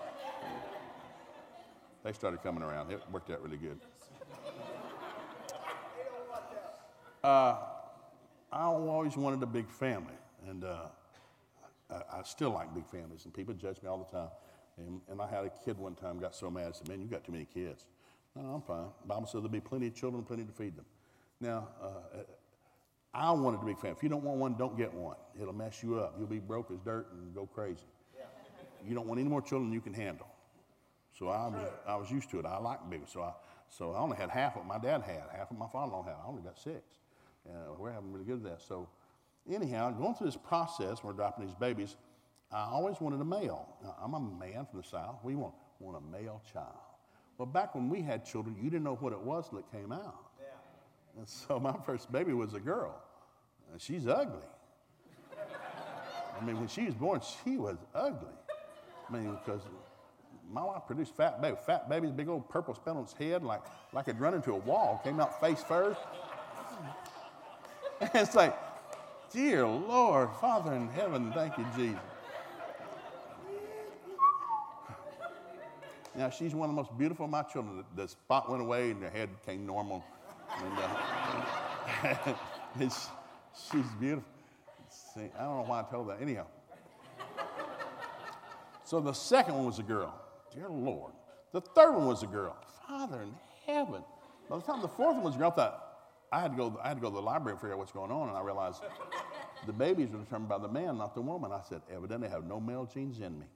[2.04, 2.92] They started coming around.
[2.92, 3.80] It worked out really good.
[7.24, 7.58] Uh,
[8.52, 10.14] I always wanted a big family,
[10.48, 10.86] and uh,
[11.90, 13.26] I, I, still like big families.
[13.26, 14.30] And people judge me all the time.
[14.78, 16.68] And, and, I had a kid one time got so mad.
[16.68, 17.86] I said, "Man, you got too many kids."
[18.36, 18.86] No, I'm fine.
[19.02, 20.86] The Bible says there'll be plenty of children, plenty to feed them.
[21.42, 22.20] Now, uh,
[23.14, 23.98] I wanted a big family.
[23.98, 25.18] If you don't want one, don't get one.
[25.42, 26.16] It'll mess you up.
[26.18, 27.84] You'll be broke as dirt and go crazy
[28.88, 30.28] you don't want any more children you can handle.
[31.18, 32.46] So I was, I was used to it.
[32.46, 33.06] I like bigger.
[33.08, 33.34] So I,
[33.68, 36.16] so I only had half what my dad had, half of my father-in-law had.
[36.24, 36.82] I only got six.
[37.48, 38.62] Uh, we're having really good at that.
[38.62, 38.88] So
[39.50, 41.96] anyhow, going through this process, we're adopting these babies,
[42.52, 43.68] I always wanted a male.
[43.84, 45.20] Now, I'm a man from the South.
[45.24, 46.76] We want, want a male child.
[47.38, 49.92] Well, back when we had children, you didn't know what it was till it came
[49.92, 50.32] out.
[50.40, 51.20] Yeah.
[51.20, 52.96] And so my first baby was a girl.
[53.72, 54.40] And she's ugly.
[56.40, 58.37] I mean, when she was born, she was ugly.
[59.10, 59.62] I mean, because
[60.52, 61.58] my wife produced fat baby.
[61.66, 63.62] Fat baby's big old purple spot on its head, like,
[63.94, 66.00] like it'd run into a wall, came out face first.
[68.02, 68.58] And it's like,
[69.32, 72.00] dear Lord, Father in heaven, thank you, Jesus.
[76.16, 77.84] Now, she's one of the most beautiful of my children.
[77.96, 80.04] The, spot went away and her head came normal.
[80.58, 82.34] And, uh,
[82.80, 84.28] she's beautiful.
[84.90, 86.20] See, I don't know why I told that.
[86.20, 86.48] Anyhow,
[88.88, 90.18] so the second one was a girl.
[90.56, 91.12] Dear Lord.
[91.52, 92.56] The third one was a girl.
[92.88, 93.34] Father in
[93.66, 94.02] heaven.
[94.50, 95.84] By the time the fourth one was a girl, I thought,
[96.32, 97.92] I had to go, I had to go to the library and figure out what's
[97.92, 98.30] going on.
[98.30, 98.82] And I realized
[99.66, 101.52] the babies were determined by the man, not the woman.
[101.52, 103.48] I said, evidently I have no male genes in me.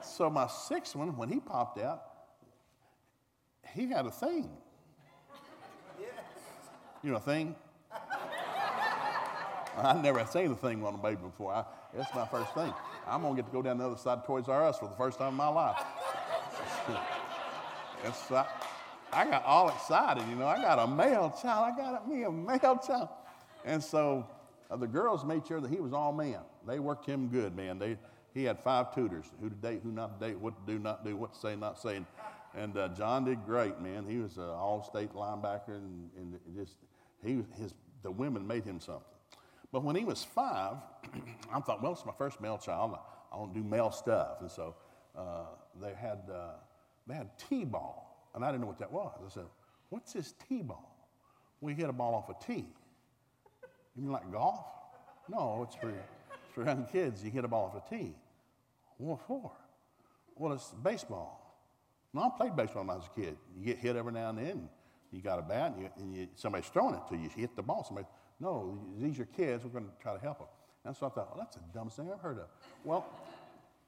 [0.00, 2.04] so my sixth one, when he popped out,
[3.74, 4.48] he had a thing.
[7.02, 7.56] You know, a thing?
[9.76, 11.52] I never seen a thing on a baby before.
[11.52, 11.64] I,
[11.96, 12.72] it's my first thing.
[13.06, 14.94] I'm to get to go down the other side of Toys R Us for the
[14.96, 15.82] first time in my life.
[18.04, 18.30] it's,
[19.12, 20.46] I got all excited, you know.
[20.46, 21.72] I got a male child.
[21.72, 23.08] I got me a male child.
[23.64, 24.26] and so
[24.70, 26.40] uh, the girls made sure that he was all man.
[26.66, 27.78] They worked him good, man.
[27.78, 27.98] They,
[28.32, 31.04] he had five tutors who to date, who not to date, what to do, not
[31.04, 31.96] do, what to say, not say.
[31.96, 32.06] And,
[32.56, 34.06] and uh, John did great, man.
[34.08, 36.76] He was an all-state linebacker, and, and just
[37.24, 39.02] he his the women made him something.
[39.74, 40.76] But when he was five,
[41.52, 42.96] I thought, well, it's my first male child.
[43.32, 44.76] I don't do male stuff, and so
[45.18, 45.46] uh,
[45.82, 46.52] they had uh,
[47.08, 49.18] they had t-ball, and I didn't know what that was.
[49.26, 49.46] I said,
[49.88, 50.96] "What's this t-ball?"
[51.60, 52.68] We hit a ball off a tee.
[53.96, 54.64] You mean like golf?
[55.28, 57.24] No, it's for, it's for young kids.
[57.24, 58.14] You hit a ball off a tee.
[58.98, 59.50] What for?
[60.36, 61.40] Well, it's baseball.
[62.12, 63.36] No, I played baseball when I was a kid.
[63.58, 64.68] You get hit every now and then.
[65.10, 67.24] You got a bat, and, you, and you, somebody's throwing it to you.
[67.24, 67.82] You hit the ball.
[67.82, 68.06] Somebody,
[68.40, 69.64] no, these are kids.
[69.64, 70.48] We're going to try to help them.
[70.84, 72.46] And so I thought, well, that's the dumbest thing I've heard of.
[72.84, 73.06] Well,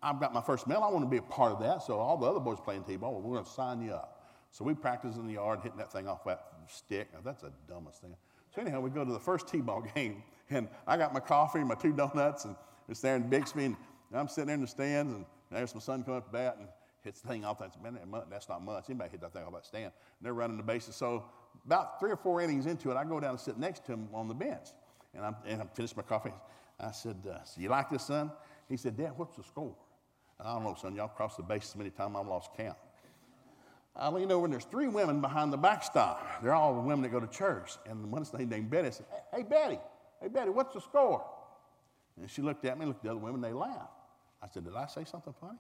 [0.02, 0.85] I've got my first medal.
[0.85, 1.82] I want to be a part of that.
[1.82, 4.30] So all the other boys playing t-ball, we're going to sign you up.
[4.50, 7.09] So we practice in the yard, hitting that thing off that stick.
[7.12, 8.14] Now, that's the dumbest thing.
[8.54, 11.68] So anyhow, we go to the first t-ball game, and I got my coffee and
[11.68, 12.56] my two donuts, and
[12.88, 13.76] it's there in Bixby, and
[14.14, 16.68] I'm sitting there in the stands, and there's my son come up to bat and
[17.02, 17.59] hits the thing off.
[17.59, 17.98] That's, man,
[18.30, 18.85] that's not much.
[18.88, 19.85] Anybody hit that thing off that stand.
[19.85, 20.96] And they're running the bases.
[20.96, 21.24] So
[21.64, 24.08] about three or four innings into it, I go down and sit next to him
[24.12, 24.68] on the bench,
[25.14, 26.32] and I'm, and I'm finished my coffee.
[26.78, 28.30] I said, uh, so you like this, son?
[28.68, 29.74] He said, Dad, what's the score?
[30.38, 30.94] I don't know, son.
[30.94, 32.76] Y'all crossed the bases many times I've lost count.
[33.98, 36.42] I leaned over and there's three women behind the backstop.
[36.42, 37.72] They're all the women that go to church.
[37.86, 39.78] And the one named Betty said, Hey, Betty,
[40.20, 41.24] hey, Betty, what's the score?
[42.20, 43.92] And she looked at me, looked at the other women, they laughed.
[44.42, 45.58] I said, Did I say something funny?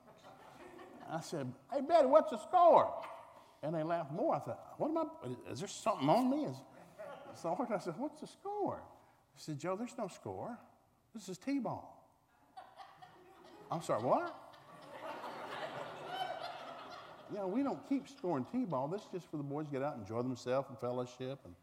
[1.10, 2.92] I said, Hey, Betty, what's the score?
[3.66, 4.36] And they laughed more.
[4.36, 5.50] I thought, What am I?
[5.50, 6.46] Is there something on me?
[7.34, 8.80] So I said, What's the score?
[9.34, 10.56] He said, Joe, there's no score.
[11.12, 11.92] This is T ball.
[13.68, 14.34] I'm sorry, what?
[17.32, 18.86] you know, we don't keep scoring T-ball.
[18.86, 21.40] This is just for the boys to get out and enjoy themselves and fellowship.
[21.44, 21.54] And,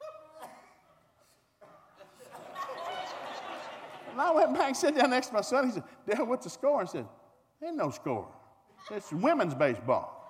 [4.12, 5.68] and I went back and sat down next to my son.
[5.68, 6.82] He said, Dad, what's the score?
[6.82, 7.06] I said,
[7.66, 8.28] ain't no score.
[8.92, 10.23] It's women's baseball.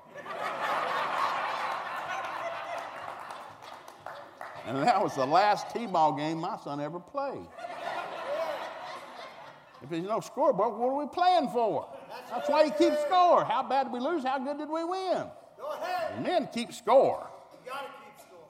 [4.65, 7.47] And that was the last T-ball game my son ever played.
[9.81, 11.87] If there's no scoreboard, what are we playing for?
[12.31, 13.43] That's why you keep score.
[13.43, 14.23] How bad did we lose?
[14.23, 15.25] How good did we win?
[15.57, 16.13] Go ahead.
[16.15, 17.27] And then keep score.
[17.65, 18.47] You got to keep score.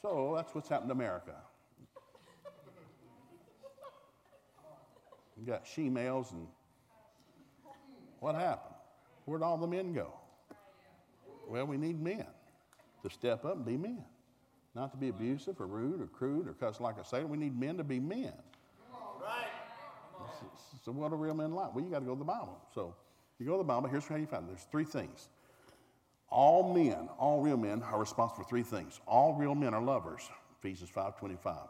[0.00, 1.34] So that's what's happened to America.
[5.38, 6.46] You got she males and
[8.20, 8.76] what happened?
[9.24, 10.14] Where'd all the men go?
[11.48, 12.26] Well, we need men
[13.02, 14.04] to step up and be men.
[14.74, 17.26] Not to be abusive or rude or crude or cuss like a sailor.
[17.26, 18.32] We need men to be men.
[19.20, 19.46] Right.
[20.84, 21.74] So what are real men like?
[21.74, 22.58] Well, you got to go to the Bible.
[22.74, 22.94] So
[23.38, 23.88] you go to the Bible.
[23.88, 24.48] Here's how you find it.
[24.48, 25.28] There's three things.
[26.28, 29.00] All men, all real men, are responsible for three things.
[29.06, 30.22] All real men are lovers.
[30.58, 31.68] Ephesians 5:25.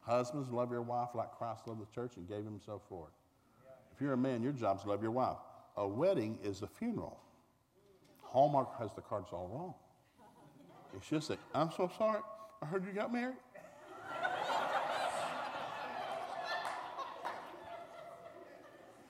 [0.00, 3.12] Husbands, love your wife like Christ loved the church and gave himself for it.
[3.94, 5.38] If you're a man, your job is to love your wife.
[5.76, 7.20] A wedding is a funeral.
[8.22, 9.74] Hallmark has the cards all wrong.
[10.96, 12.20] It's just that I'm so sorry.
[12.62, 13.36] I heard you got married.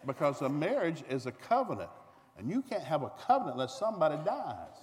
[0.06, 1.90] Because a marriage is a covenant.
[2.38, 4.76] And you can't have a covenant unless somebody dies.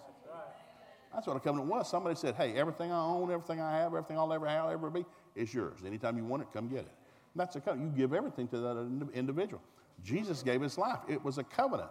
[1.13, 1.89] That's what a covenant was.
[1.89, 5.05] Somebody said, hey, everything I own, everything I have, everything I'll ever have, ever be,
[5.35, 5.79] is yours.
[5.85, 6.91] Anytime you want it, come get it.
[7.33, 7.95] And that's a covenant.
[7.95, 9.61] You give everything to that individual.
[10.03, 10.99] Jesus gave his life.
[11.07, 11.89] It was a covenant.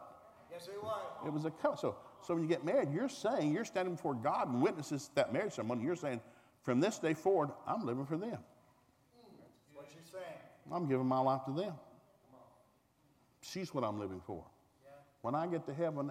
[0.54, 1.02] Yes, it was.
[1.26, 1.80] It was a covenant.
[1.80, 5.32] So, so when you get married, you're saying, you're standing before God and witnesses that
[5.32, 5.84] marriage ceremony.
[5.84, 6.20] You're saying,
[6.62, 8.30] from this day forward, I'm living for them.
[8.30, 10.40] That's what you're saying.
[10.72, 11.74] I'm giving my life to them.
[13.42, 14.44] She's what I'm living for.
[14.84, 14.92] Yeah.
[15.20, 16.10] When I get to heaven,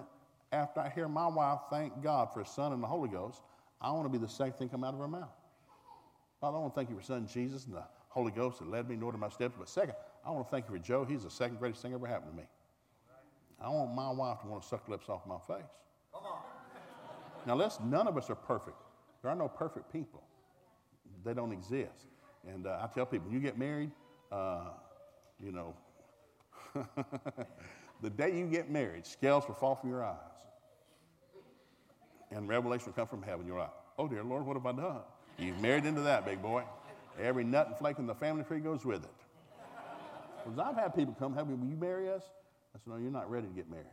[0.52, 3.42] after I hear my wife thank God for His Son and the Holy Ghost,
[3.80, 5.34] I want to be the second thing come out of her mouth.
[6.40, 8.88] Father, I want to thank you for Son Jesus and the Holy Ghost that led
[8.88, 9.54] me in order my steps.
[9.58, 11.04] But second, I want to thank you for Joe.
[11.04, 12.44] He's the second greatest thing ever happened to me.
[13.60, 15.64] I want my wife to want to suck lips off my face.
[16.12, 16.38] Come on.
[17.46, 18.76] Now, listen, none of us are perfect.
[19.22, 20.22] There are no perfect people.
[21.24, 22.06] They don't exist.
[22.46, 23.90] And uh, I tell people, when you get married,
[24.30, 24.64] uh,
[25.42, 25.74] you know,
[28.02, 30.16] the day you get married, scales will fall from your eyes.
[32.30, 33.46] And revelation will come from heaven.
[33.46, 35.00] You're like, oh dear Lord, what have I done?
[35.38, 36.64] You've married into that, big boy.
[37.20, 39.10] Every nut and flake in the family tree goes with it.
[40.44, 42.24] Because I've had people come, have me, will you marry us?
[42.74, 43.86] I said, no, you're not ready to get married.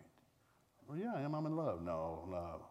[0.88, 1.34] Well, yeah, I am.
[1.36, 1.84] I'm in love.
[1.84, 2.62] No, love.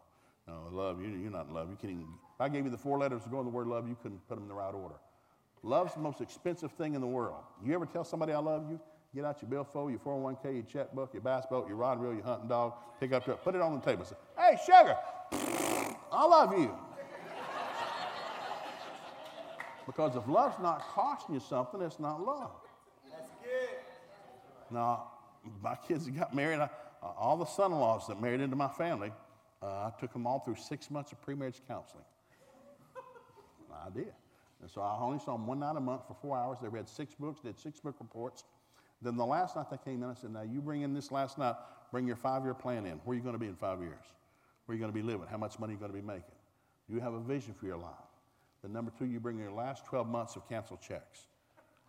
[0.46, 1.70] No, love, you, you're not in love.
[1.70, 3.68] You can't even, if I gave you the four letters to go in the word
[3.68, 4.96] love, you couldn't put them in the right order.
[5.62, 7.42] Love's the most expensive thing in the world.
[7.64, 8.80] You ever tell somebody I love you?
[9.14, 12.22] Get out your billfold, your 401k, your checkbook, your bass boat, your rod reel, your
[12.24, 14.04] hunting dog, pick up, your, put it on the table.
[14.04, 14.96] Say, hey, sugar,
[16.12, 16.74] I love you.
[19.86, 22.52] Because if love's not costing you something, it's not love.
[23.10, 23.78] That's good.
[24.70, 25.08] Now,
[25.62, 26.70] my kids that got married, I,
[27.02, 29.12] uh, all the son in laws that married into my family,
[29.62, 32.04] uh, I took them all through six months of pre marriage counseling.
[33.86, 34.12] I did.
[34.60, 36.58] And so I only saw them one night a month for four hours.
[36.60, 38.44] They read six books, did six book reports.
[39.02, 41.38] Then the last night they came in, I said, Now you bring in this last
[41.38, 41.54] night,
[41.90, 42.98] bring your five year plan in.
[43.04, 44.04] Where are you going to be in five years?
[44.66, 45.26] Where are you going to be living?
[45.30, 46.34] How much money are you going to be making?
[46.88, 47.94] You have a vision for your life?
[48.62, 51.26] Then number two, you bring your last 12 months of canceled checks.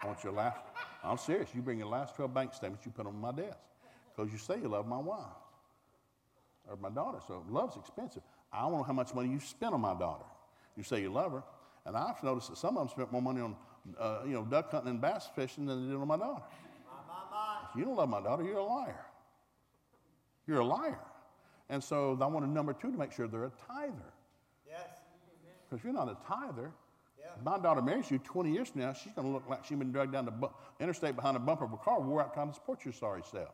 [0.01, 0.59] I want your last,
[1.03, 3.57] I'm serious, you bring your last 12 bank statements, you put them on my desk.
[4.15, 5.25] Because you say you love my wife
[6.69, 7.19] or my daughter.
[7.27, 8.23] So love's expensive.
[8.51, 10.25] I want to know how much money you spent on my daughter.
[10.75, 11.43] You say you love her.
[11.85, 13.55] And I've noticed that some of them spent more money on,
[13.99, 16.43] uh, you know, duck hunting and bass fishing than they did on my daughter.
[17.71, 19.05] If you don't love my daughter, you're a liar.
[20.45, 20.99] You're a liar.
[21.69, 24.13] And so I want a number two to make sure they're a tither.
[24.67, 24.99] Yes.
[25.63, 26.71] Because if you're not a tither.
[27.43, 29.91] My daughter marries you 20 years from now, she's going to look like she's been
[29.91, 32.53] dragged down the bu- interstate behind a bumper of a car, wore out trying to
[32.53, 33.49] support your sorry self.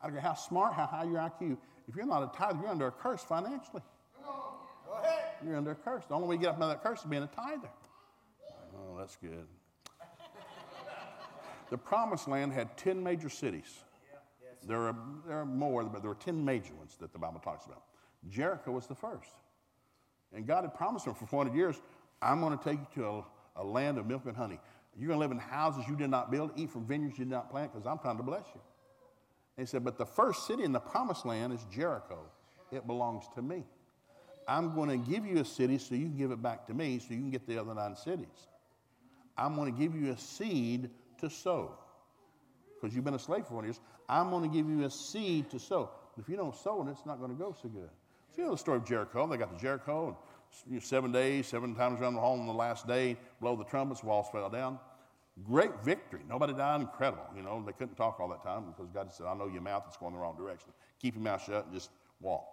[0.00, 1.56] I don't care how smart, how high your IQ.
[1.88, 3.82] If you're not a tither, you're under a curse financially.
[4.24, 5.24] Go ahead.
[5.44, 6.04] You're under a curse.
[6.08, 7.68] The only way you get up out of that curse is being a tither.
[8.76, 9.46] Oh, that's good.
[11.70, 13.78] the promised land had 10 major cities.
[14.66, 17.66] There are, there are more, but there were 10 major ones that the Bible talks
[17.66, 17.82] about.
[18.28, 19.30] Jericho was the first.
[20.32, 21.80] And God had promised them for 400 years,
[22.20, 23.24] I'm going to take you to a,
[23.56, 24.58] a land of milk and honey.
[24.98, 27.30] You're going to live in houses you did not build, eat from vineyards you did
[27.30, 28.60] not plant, because I'm trying to bless you.
[29.56, 32.18] And he said, But the first city in the promised land is Jericho.
[32.72, 33.64] It belongs to me.
[34.48, 36.98] I'm going to give you a city so you can give it back to me
[36.98, 38.48] so you can get the other nine cities.
[39.36, 41.78] I'm going to give you a seed to sow
[42.74, 43.80] because you've been a slave for one years.
[44.08, 45.90] I'm going to give you a seed to sow.
[46.18, 47.90] If you don't sow it, it's not going to go so good.
[48.34, 49.26] So you know the story of Jericho.
[49.26, 50.16] They got to Jericho, and
[50.80, 54.26] seven days, seven times around the hall on the last day, blow the trumpets, walls
[54.32, 54.78] fell down.
[55.44, 56.20] Great victory.
[56.28, 56.80] Nobody died.
[56.80, 57.24] Incredible.
[57.36, 59.84] You know, they couldn't talk all that time because God said, I know your mouth
[59.88, 60.70] is going the wrong direction.
[61.00, 62.44] Keep your mouth shut and just walk.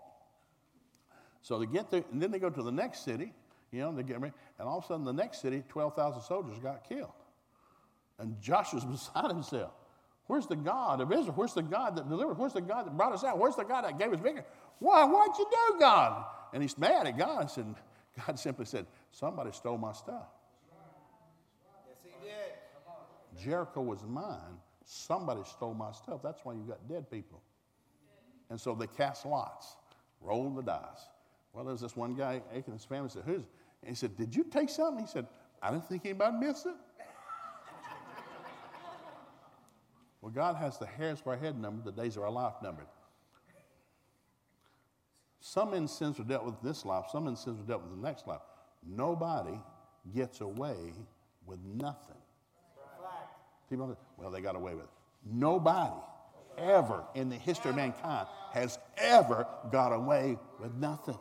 [1.41, 3.31] So they get there, and then they go to the next city,
[3.71, 6.57] you know, they get ready, and all of a sudden the next city, 12,000 soldiers
[6.59, 7.11] got killed.
[8.19, 9.71] And Joshua's beside himself.
[10.27, 11.33] Where's the God of Israel?
[11.35, 12.39] Where's the God that delivered?
[12.39, 13.37] Where's the God that brought us out?
[13.37, 14.43] Where's the God that gave us victory?
[14.79, 15.03] Why?
[15.05, 16.25] What'd you do, God?
[16.53, 17.51] And he's mad at God.
[17.57, 17.75] And
[18.25, 20.27] God simply said, Somebody stole my stuff.
[21.87, 23.43] Yes, he did.
[23.43, 24.59] Jericho was mine.
[24.85, 26.21] Somebody stole my stuff.
[26.23, 27.41] That's why you got dead people.
[28.49, 29.77] And so they cast lots,
[30.21, 31.09] rolled the dice.
[31.53, 33.43] Well, there's this one guy, Achan, his family said, Who's?
[33.81, 35.05] And he said, Did you take something?
[35.05, 35.25] He said,
[35.61, 36.75] I didn't think anybody missed it.
[40.21, 42.87] Well, God has the hairs of our head numbered, the days of our life numbered.
[45.45, 48.41] Some sins are dealt with this life, some sins are dealt with the next life.
[48.83, 49.59] Nobody
[50.15, 50.75] gets away
[51.45, 52.17] with nothing.
[53.69, 54.89] People, well, they got away with it.
[55.23, 55.93] Nobody
[56.57, 61.19] ever in the history of mankind has ever got away with nothing.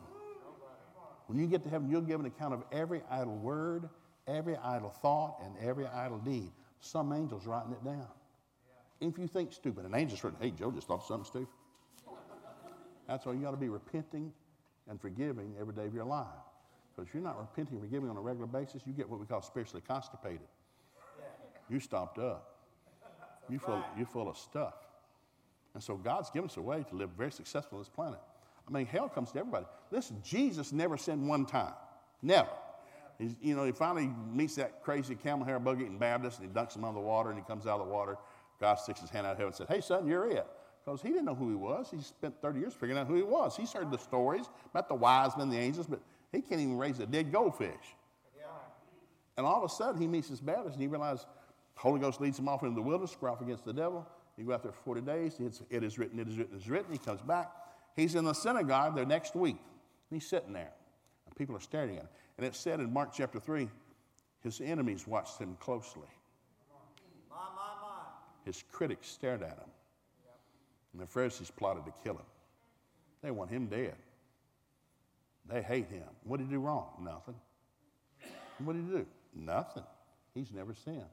[1.27, 3.87] When you get to heaven, you'll give an account of every idle word,
[4.27, 6.51] every idle thought, and every idle deed.
[6.79, 8.07] Some angel's writing it down
[9.01, 9.85] if you think stupid.
[9.85, 11.47] An angel's written, hey, Joe just thought something stupid.
[13.07, 14.31] That's why you got to be repenting
[14.89, 16.27] and forgiving every day of your life.
[16.95, 19.25] Because if you're not repenting and forgiving on a regular basis, you get what we
[19.25, 20.47] call spiritually constipated.
[21.69, 22.51] You stopped up.
[23.49, 24.73] You full, you full of stuff.
[25.73, 28.19] And so God's given us a way to live very successful on this planet.
[28.67, 29.65] I mean, hell comes to everybody.
[29.91, 31.73] Listen, Jesus never sinned one time.
[32.21, 32.49] Never.
[33.19, 36.53] He's, you know, he finally meets that crazy camel hair bug eating Baptist and he
[36.53, 38.17] dunks him under the water and he comes out of the water
[38.59, 40.47] God sticks his hand out of heaven and says, Hey, son, you're it.
[40.85, 41.89] Because he didn't know who he was.
[41.89, 43.57] He spent 30 years figuring out who he was.
[43.57, 45.99] He's heard the stories about the wise men, the angels, but
[46.31, 47.95] he can't even raise a dead goldfish.
[48.37, 48.45] Yeah.
[49.37, 51.25] And all of a sudden, he meets his Baptist and he realizes
[51.73, 54.07] the Holy Ghost leads him off into the wilderness, off against the devil.
[54.37, 55.35] He goes out there for 40 days.
[55.39, 56.91] It's, it is written, it is written, it is written.
[56.91, 57.51] He comes back.
[57.95, 59.57] He's in the synagogue there next week.
[60.11, 60.71] And he's sitting there.
[61.25, 62.09] And people are staring at him.
[62.37, 63.69] And it said in Mark chapter 3,
[64.41, 66.07] his enemies watched him closely.
[68.43, 69.69] His critics stared at him.
[70.95, 72.25] And the Pharisees plotted to kill him.
[73.21, 73.95] They want him dead.
[75.51, 76.03] They hate him.
[76.23, 76.87] What did he do wrong?
[77.01, 77.35] Nothing.
[78.59, 79.05] What did he do?
[79.35, 79.83] Nothing.
[80.33, 81.03] He's never sinned.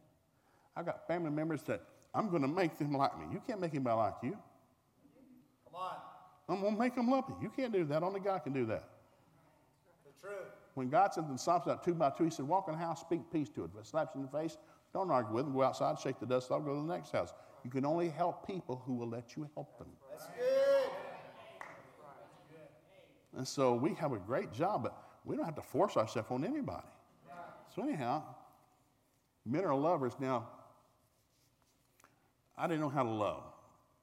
[0.76, 1.82] I've got family members that
[2.14, 3.26] I'm going to make them like me.
[3.32, 4.38] You can't make anybody like you.
[5.64, 5.96] Come on.
[6.48, 7.34] I'm going to make them love me.
[7.42, 8.04] You can't do that.
[8.04, 8.88] Only God can do that.
[10.04, 10.36] The truth.
[10.74, 13.00] When God said in Psalms about two by two, he said, Walk in the house,
[13.00, 13.70] speak peace to it.
[13.74, 14.56] If it slaps you in the face,
[14.94, 15.54] don't argue with them.
[15.54, 17.32] Go outside, shake the dust off, go to the next house.
[17.64, 19.88] You can only help people who will let you help them.
[20.10, 20.90] That's good.
[23.36, 26.44] And so we have a great job, but we don't have to force ourselves on
[26.44, 26.86] anybody.
[27.74, 28.22] So anyhow,
[29.44, 30.12] Men are lovers.
[30.20, 30.48] Now,
[32.56, 33.42] I didn't know how to love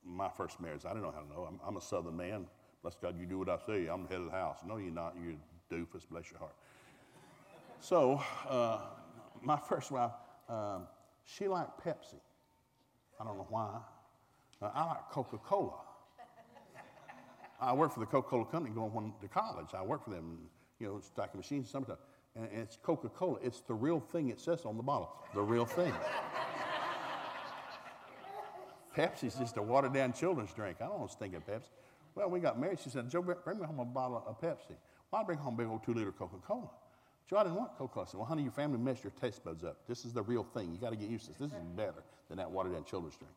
[0.05, 0.81] my first marriage.
[0.85, 1.47] I didn't know how to know.
[1.47, 2.45] I'm, I'm a southern man.
[2.81, 3.87] Bless God, you do what I say.
[3.87, 4.59] I'm the head of the house.
[4.65, 5.15] No, you're not.
[5.21, 6.07] You're a doofus.
[6.09, 6.55] Bless your heart.
[7.79, 8.79] So, uh,
[9.41, 10.11] my first wife,
[10.49, 10.87] um,
[11.23, 12.19] she liked Pepsi.
[13.19, 13.79] I don't know why.
[14.61, 15.73] Uh, I like Coca Cola.
[17.61, 19.69] I worked for the Coca Cola company going to college.
[19.73, 20.39] I worked for them,
[20.79, 21.97] you know, stacking machines summertime.
[22.35, 23.37] And, and it's Coca Cola.
[23.41, 25.11] It's the real thing it says on the bottle.
[25.33, 25.93] The real thing.
[28.95, 30.77] Pepsi's just a watered down children's drink.
[30.81, 31.69] I don't want to stink of Pepsi.
[32.15, 32.79] Well, we got married.
[32.79, 34.75] She said, Joe, bring me home a bottle of Pepsi.
[35.11, 36.69] Well, I bring home a big old two liter Coca Cola.
[37.29, 37.71] Joe, I didn't want.
[37.79, 39.77] I said, Well, honey, your family messed your taste buds up.
[39.87, 40.71] This is the real thing.
[40.71, 41.37] You got to get used to this.
[41.39, 43.33] This is better than that watered down children's drink.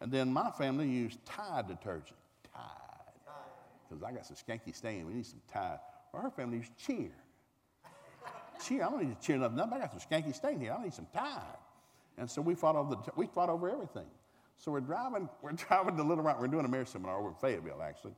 [0.00, 2.18] And then my family used Tide detergent.
[2.54, 2.62] Tide.
[3.88, 5.06] Because I got some skanky stain.
[5.06, 5.80] We need some Tide.
[6.12, 7.10] Well, her family used Cheer.
[8.64, 8.84] Cheer.
[8.84, 9.72] I don't need to cheer nothing up.
[9.72, 10.76] I got some skanky stain here.
[10.78, 11.42] I need some Tide.
[12.18, 14.06] And so we fought over, the, we fought over everything.
[14.58, 16.40] So we're driving, we're driving to Little Rock.
[16.40, 18.14] We're doing a marriage seminar over in Fayetteville, actually.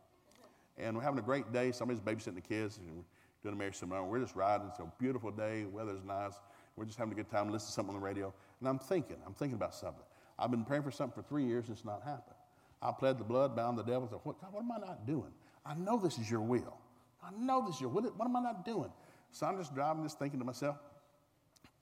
[0.76, 1.72] And we're having a great day.
[1.72, 2.78] Somebody's babysitting the kids.
[2.78, 3.04] And
[3.44, 4.04] doing a marriage seminar.
[4.04, 4.66] We're just riding.
[4.68, 5.66] It's a beautiful day.
[5.70, 6.32] Weather's nice.
[6.76, 8.32] We're just having a good time, listening to something on the radio.
[8.58, 10.02] And I'm thinking, I'm thinking about something.
[10.38, 11.68] I've been praying for something for three years.
[11.68, 12.36] And it's not happened.
[12.82, 14.08] I pled the blood, bound the devil.
[14.08, 15.30] Said, what, God, what am I not doing?
[15.64, 16.76] I know this is your will.
[17.22, 18.02] I know this is your will.
[18.02, 18.90] What, what am I not doing?
[19.30, 20.76] So I'm just driving, this thinking to myself.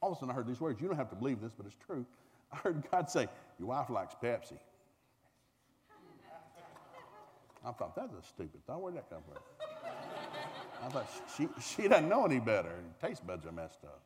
[0.00, 0.80] All of a sudden, I heard these words.
[0.80, 2.04] You don't have to believe this, but it's true.
[2.52, 4.58] I heard God say, Your wife likes Pepsi.
[7.64, 8.82] I thought, that's a stupid thought.
[8.82, 9.40] Where'd that come from?
[10.82, 12.74] I thought, she, she doesn't know any better.
[13.00, 14.02] taste buds are messed up.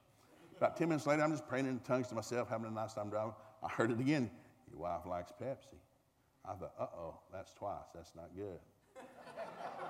[0.59, 3.09] About 10 minutes later, I'm just praying in tongues to myself, having a nice time
[3.09, 3.33] driving.
[3.62, 4.31] I heard it again.
[4.70, 5.79] Your wife likes Pepsi.
[6.45, 7.87] I thought, uh oh, that's twice.
[7.95, 8.59] That's not good.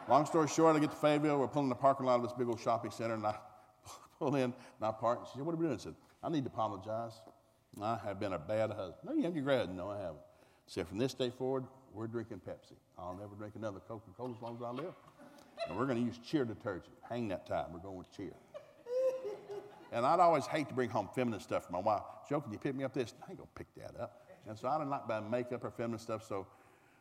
[0.09, 1.39] Long story short, I get to Fayetteville.
[1.39, 3.35] We're pulling in the parking lot of this big old shopping center, and I
[4.19, 5.27] pull in and I park.
[5.27, 5.77] She said, What are we doing?
[5.77, 7.21] I said, I need to apologize.
[7.83, 9.05] I have been a bad husband.
[9.05, 9.75] No, you have your grad.
[9.75, 10.19] No, I haven't.
[10.67, 12.77] Said, From this day forward, we're drinking Pepsi.
[12.99, 14.95] I'll never drink another Coca Cola as long as I live.
[15.69, 16.95] And we're going to use cheer detergent.
[17.09, 17.67] Hang that time.
[17.73, 18.33] We're going with cheer.
[19.93, 22.03] And I'd always hate to bring home feminine stuff for my wife.
[22.29, 23.15] Joe, can you pick me up this?
[23.23, 24.27] I ain't going to pick that up.
[24.49, 26.27] And so I didn't like buying makeup or feminine stuff.
[26.27, 26.47] So,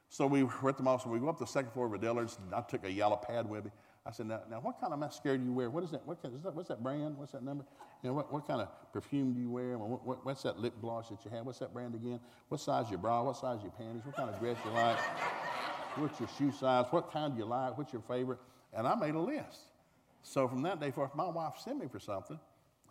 [0.09, 0.99] so we were at the mall.
[0.99, 2.38] So we go up the second floor of a Dillard's.
[2.53, 3.72] I took a yellow pad with me.
[4.05, 5.70] I said, now, now what kind of mascara do you wear?
[5.72, 6.05] What is that?
[6.05, 7.18] What kind, is that what's that brand?
[7.18, 7.66] What's that number?
[8.03, 9.80] You know, what, what kind of perfume do you wear?
[9.80, 11.45] What, what, what's that lip gloss that you have?
[11.45, 12.20] What's that brand again?
[12.49, 13.24] What size your bra?
[13.24, 14.03] What size your panties?
[14.05, 14.99] What kind of dress you like?
[15.95, 16.86] What's your shoe size?
[16.91, 17.78] What kind do you like?
[17.78, 18.38] What's your favorite?
[18.76, 19.61] And I made a list.
[20.23, 22.39] So from that day forth, my wife sent me for something.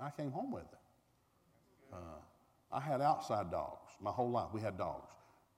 [0.01, 0.79] I came home with it.
[1.93, 1.97] Uh,
[2.73, 4.49] I had outside dogs my whole life.
[4.53, 5.11] We had dogs.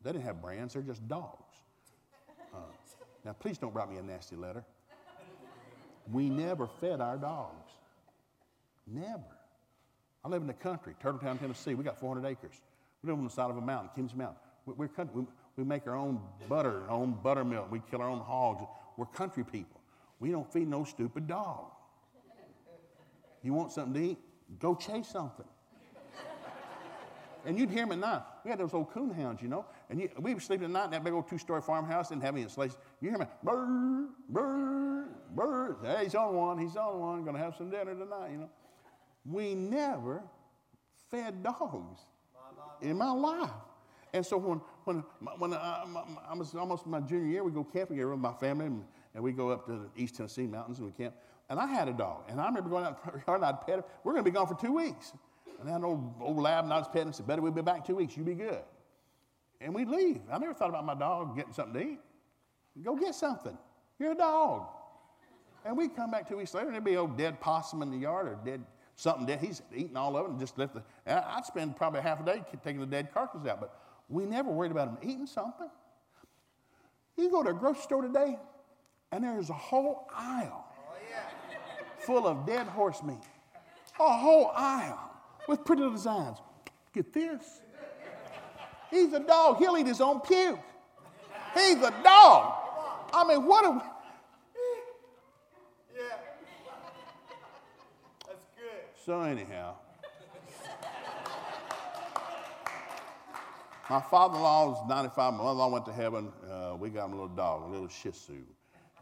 [0.02, 1.56] They didn't have brands, they're just dogs.
[2.54, 2.58] Uh,
[3.24, 4.64] now, please don't write me a nasty letter.
[6.12, 7.72] We never fed our dogs.
[8.86, 9.24] Never.
[10.24, 11.74] I live in the country, Turtletown, Tennessee.
[11.74, 12.54] We got 400 acres.
[13.02, 14.38] We live on the side of a mountain, Kings Mountain.
[14.64, 15.22] We're country.
[15.22, 17.70] We, we make our own butter, our own buttermilk.
[17.70, 18.62] We kill our own hogs.
[18.96, 19.80] We're country people.
[20.18, 21.72] We don't feed no stupid dog.
[23.42, 24.18] You want something to eat?
[24.58, 25.46] Go chase something.
[27.44, 28.22] And you'd hear them at night.
[28.44, 29.66] We had those old coon hounds, you know.
[29.88, 32.22] And you, we were sleeping at night in that big old two story farmhouse, didn't
[32.22, 32.76] have any insulation.
[33.00, 35.76] You hear me, brr, brr, brr.
[35.84, 38.50] Hey, he's on one, he's on one, gonna have some dinner tonight, you know.
[39.24, 40.24] We never
[41.08, 42.00] fed dogs
[42.82, 43.50] in my life.
[44.12, 45.04] And so when, when,
[45.38, 45.84] when I,
[46.28, 48.84] I was almost my junior year, we go camping here with my family, and,
[49.16, 51.14] and we go up to the East Tennessee mountains and we camp.
[51.48, 53.66] And I had a dog, and I remember going out in the yard and I'd
[53.66, 53.88] pet.
[54.04, 55.12] We're going to be gone for two weeks.
[55.58, 57.96] And then old, old lab and I was petting said, Better we'll be back two
[57.96, 58.16] weeks.
[58.16, 58.62] You be good.
[59.60, 60.20] And we'd leave.
[60.30, 62.00] I never thought about my dog getting something to eat.
[62.84, 63.56] Go get something.
[63.98, 64.66] You're a dog.
[65.64, 67.96] And we'd come back two weeks later and there'd be old dead possum in the
[67.96, 68.62] yard or dead
[68.96, 69.40] something dead.
[69.40, 70.82] He's eating all of it and just left the.
[71.06, 74.72] I'd spend probably half a day taking the dead carcass out, but we never worried
[74.72, 75.70] about him eating something.
[77.16, 78.38] You go to a grocery store today,
[79.16, 80.66] and there's a whole aisle
[82.00, 83.16] full of dead horse meat.
[83.98, 85.10] A whole aisle
[85.48, 86.36] with pretty little designs.
[86.92, 87.62] Get this.
[88.90, 89.56] He's a dog.
[89.56, 90.58] He'll eat his own puke.
[91.54, 92.54] He's a dog.
[93.14, 93.82] I mean, what a.
[95.94, 96.02] Yeah.
[98.26, 99.04] That's good.
[99.06, 99.76] So, anyhow,
[103.88, 105.32] my father in law was 95.
[105.32, 106.30] My mother in law went to heaven.
[106.46, 108.34] Uh, we got him a little dog, a little Shih Tzu.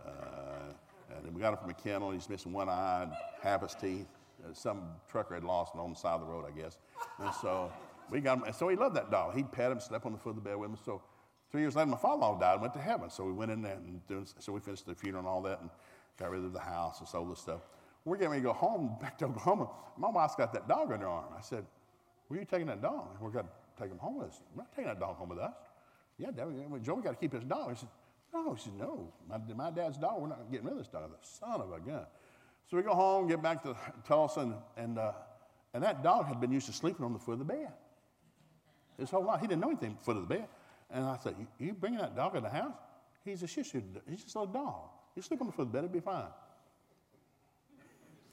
[0.06, 2.10] Uh, and we got him from a kennel.
[2.10, 4.06] He's missing one eye and half his teeth.
[4.44, 6.78] Uh, some trucker had lost him on the side of the road, I guess.
[7.18, 7.72] And so
[8.10, 8.44] we got him.
[8.44, 9.34] And so he loved that dog.
[9.34, 10.78] He'd pet him, slept on the foot of the bed with him.
[10.84, 11.02] So
[11.50, 13.10] three years later, my father-in-law died and went to heaven.
[13.10, 15.60] So we went in there and doing, so we finished the funeral and all that
[15.60, 15.70] and
[16.18, 17.60] got rid of the house and sold the stuff.
[18.04, 19.70] We're getting ready to go home, back to Oklahoma.
[19.96, 21.32] My wife's got that dog in her arm.
[21.36, 21.64] I said,
[22.28, 23.16] Where are you taking that dog?
[23.18, 24.40] We're going to take him home with us.
[24.54, 25.54] We're not taking that dog home with us.
[26.18, 27.70] Yeah, Dad, we got to keep his dog.
[27.70, 27.88] He said,
[28.34, 28.54] No.
[28.54, 29.12] He said, No.
[29.28, 31.10] My, my dad's dog, we're not getting rid of this dog.
[31.10, 32.04] The son of a gun.
[32.68, 33.76] So we go home, get back to
[34.06, 35.12] Tulsa, and, and, uh,
[35.72, 37.72] and that dog had been used to sleeping on the foot of the bed.
[38.98, 39.40] His whole life.
[39.40, 40.48] He didn't know anything foot of the bed.
[40.90, 42.74] And I said, You, bringing that dog in the house?
[43.24, 43.82] He's a shih tzu.
[44.08, 44.90] He's just a little dog.
[45.16, 46.26] You sleep on the foot of the bed, it'll be fine.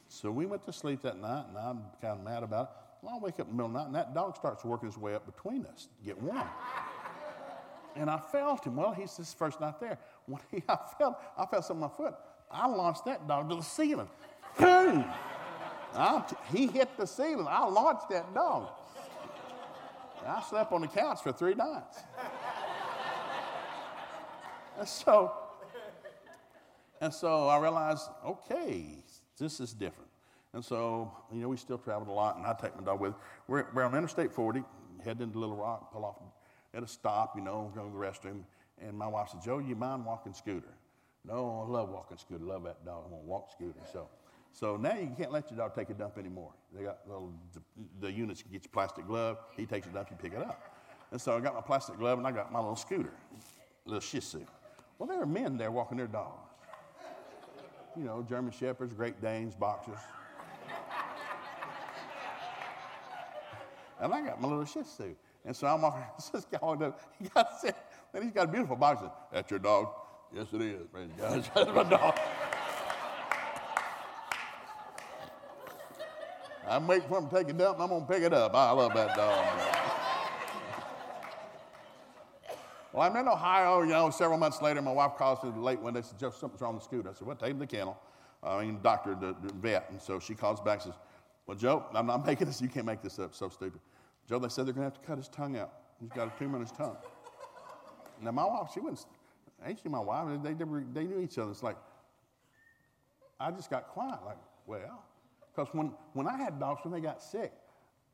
[0.08, 2.70] So we went to sleep that night, and I'm kind of mad about it.
[3.02, 4.89] Well, I wake up in the middle of the night, and that dog starts working
[4.89, 6.47] his way up between us to get warm.
[7.95, 8.75] And I felt him.
[8.75, 9.97] Well, he's this first night there.
[10.27, 12.13] When he, I felt, I felt something on my foot.
[12.49, 14.07] I launched that dog to the ceiling.
[14.57, 15.03] Boom!
[16.51, 17.47] he hit the ceiling.
[17.49, 18.69] I launched that dog.
[20.25, 21.99] I slept on the couch for three nights.
[24.79, 25.33] and so,
[27.01, 29.03] and so I realized, okay,
[29.37, 30.09] this is different.
[30.53, 33.15] And so, you know, we still traveled a lot, and I take my dog with.
[33.47, 34.63] We're, we're on Interstate 40,
[35.03, 36.17] heading into Little Rock, pull off
[36.74, 38.43] at a stop, you know, go to the restroom.
[38.80, 40.74] And my wife said, Joe, you mind walking scooter?
[41.26, 42.43] No, I love walking scooter.
[42.43, 43.03] Love that dog.
[43.05, 43.80] I want to walk scooter.
[43.91, 44.07] So,
[44.53, 46.53] so now you can't let your dog take a dump anymore.
[46.74, 47.61] They got little, the,
[47.99, 49.38] the units get your plastic glove.
[49.55, 50.78] He takes a dump, you pick it up.
[51.11, 53.13] And so I got my plastic glove and I got my little scooter,
[53.86, 54.45] little Shih Tzu.
[54.97, 56.49] Well, there are men there walking their dogs.
[57.97, 59.99] You know, German Shepherds, Great Danes, Boxers.
[63.99, 65.15] and I got my little Shih Tzu.
[65.45, 67.47] And so I'm walking, this guy up, he got
[68.13, 69.09] and he's got a beautiful boxer.
[69.31, 69.87] That's your dog?
[70.33, 70.87] Yes, it is.
[70.91, 71.49] Praise God.
[71.55, 72.19] That's my dog.
[76.67, 78.55] I'm waiting for him to take it up, and I'm going to pick it up.
[78.55, 79.45] I love that dog.
[82.93, 85.95] well, I'm in Ohio, you know, several months later, my wife calls me late one
[85.95, 87.09] day, says, Jeff, something's wrong with the scooter.
[87.09, 87.99] I said, well, take him to the kennel.
[88.43, 89.89] Uh, I mean, doctor, the, the vet.
[89.89, 91.01] And so she calls back and says,
[91.45, 92.61] well, Joe, I'm not making this.
[92.61, 93.35] You can't make this up.
[93.35, 93.81] So stupid.
[94.32, 95.73] Joe, they said they're going to have to cut his tongue out.
[95.99, 96.95] He's got a tumor in his tongue.
[98.21, 99.11] Now, my wife, she wasn't,
[99.61, 101.51] actually, my wife, they, they, they knew each other.
[101.51, 101.75] It's like,
[103.41, 105.03] I just got quiet, like, well,
[105.53, 107.51] because when, when I had dogs, when they got sick,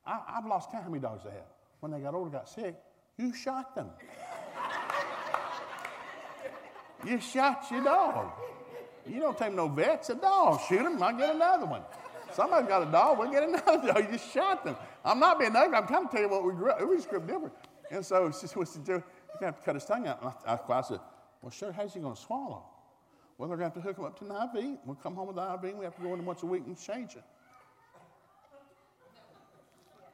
[0.07, 1.43] I, have lost count how many dogs I had.
[1.81, 2.75] When they got older, got sick,
[3.19, 3.91] you shot them.
[7.05, 8.31] you shot your dog.
[9.05, 10.61] You don't take no vets, a dog.
[10.67, 11.83] Shoot him, I'll get another one.
[12.33, 13.97] Somebody's got a dog, we'll get another dog.
[13.97, 14.75] You just shot them.
[15.03, 15.75] I'm not being ugly.
[15.75, 16.87] I'm trying to tell you what we grew up.
[16.87, 17.53] We just grew up different.
[17.91, 20.21] And so she was to do, you have to cut his tongue out.
[20.21, 20.99] And I, I, I said,
[21.41, 22.63] well, sure, how's he going to swallow?
[23.37, 24.79] Well, they're going to have to hook him up to an IV.
[24.85, 26.79] We'll come home with the IV, we have to go in once a week and
[26.79, 27.23] change it.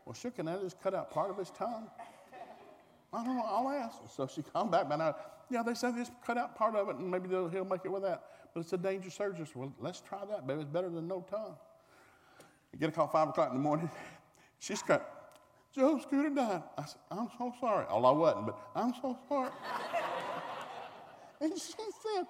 [0.05, 1.87] Well, sure, can I just cut out part of his tongue?
[3.13, 3.97] I don't know, I'll ask.
[4.15, 5.15] So she come back, but now,
[5.49, 8.03] yeah, they said just cut out part of it, and maybe he'll make it with
[8.03, 8.23] that.
[8.53, 9.47] But it's a dangerous surgery.
[9.55, 10.61] Well, let's try that, baby.
[10.61, 11.55] It's better than no tongue.
[12.73, 13.89] I get a call 5 o'clock in the morning.
[14.59, 15.07] She's got,
[15.73, 16.63] Joe Scooter died.
[16.77, 17.85] I said, I'm so sorry.
[17.85, 19.51] All I wasn't, but I'm so sorry.
[21.41, 22.25] and she said,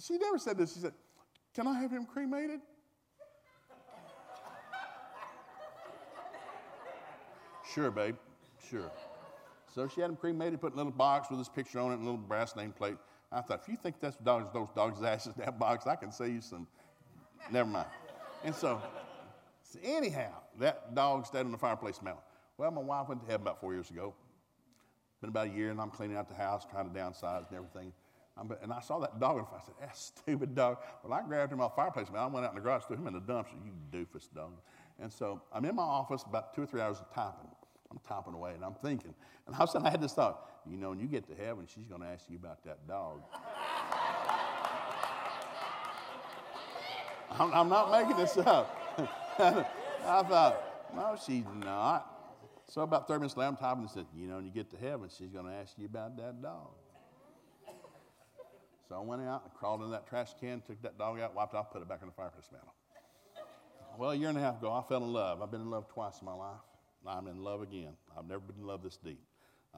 [0.00, 0.74] she never said this.
[0.74, 0.92] She said,
[1.54, 2.60] Can I have him cremated?
[7.74, 8.16] sure, babe.
[8.70, 8.90] Sure.
[9.74, 11.96] So she had him cremated, put in a little box with his picture on it
[11.96, 12.98] and a little brass nameplate.
[13.30, 16.10] I thought, if you think that's dogs, those dogs' ashes in that box, I can
[16.10, 16.66] sell you some.
[17.50, 17.88] Never mind.
[18.42, 18.80] And so,
[19.70, 22.22] so, anyhow, that dog stayed on the fireplace smell.
[22.56, 24.14] Well, my wife went to heaven about four years ago.
[25.20, 27.92] Been about a year, and I'm cleaning out the house, trying to downsize and everything.
[28.36, 30.78] I'm, and I saw that dog, and I said, that stupid dog.
[31.02, 32.22] Well, I grabbed him off fireplace, man.
[32.22, 33.56] I went out in the garage, threw him in the dumpster.
[33.64, 34.52] You doofus dog.
[35.00, 37.50] And so I'm in my office about two or three hours of typing.
[37.90, 39.14] I'm typing away, and I'm thinking.
[39.46, 41.34] And all of a sudden, I had this thought, you know, when you get to
[41.34, 43.22] heaven, she's going to ask you about that dog.
[47.30, 48.74] I'm, I'm, not making this up.
[49.40, 52.14] I thought, no, she's not.
[52.68, 54.76] So about 30 minutes later, I'm typing and said, you know, when you get to
[54.76, 56.70] heaven, she's going to ask you about that dog.
[58.88, 61.54] So I went out and crawled in that trash can, took that dog out, wiped
[61.54, 62.72] it off, put it back in the fireplace mantle.
[63.96, 65.40] Well, a year and a half ago, I fell in love.
[65.40, 66.60] I've been in love twice in my life.
[67.06, 67.92] I'm in love again.
[68.16, 69.20] I've never been in love this deep.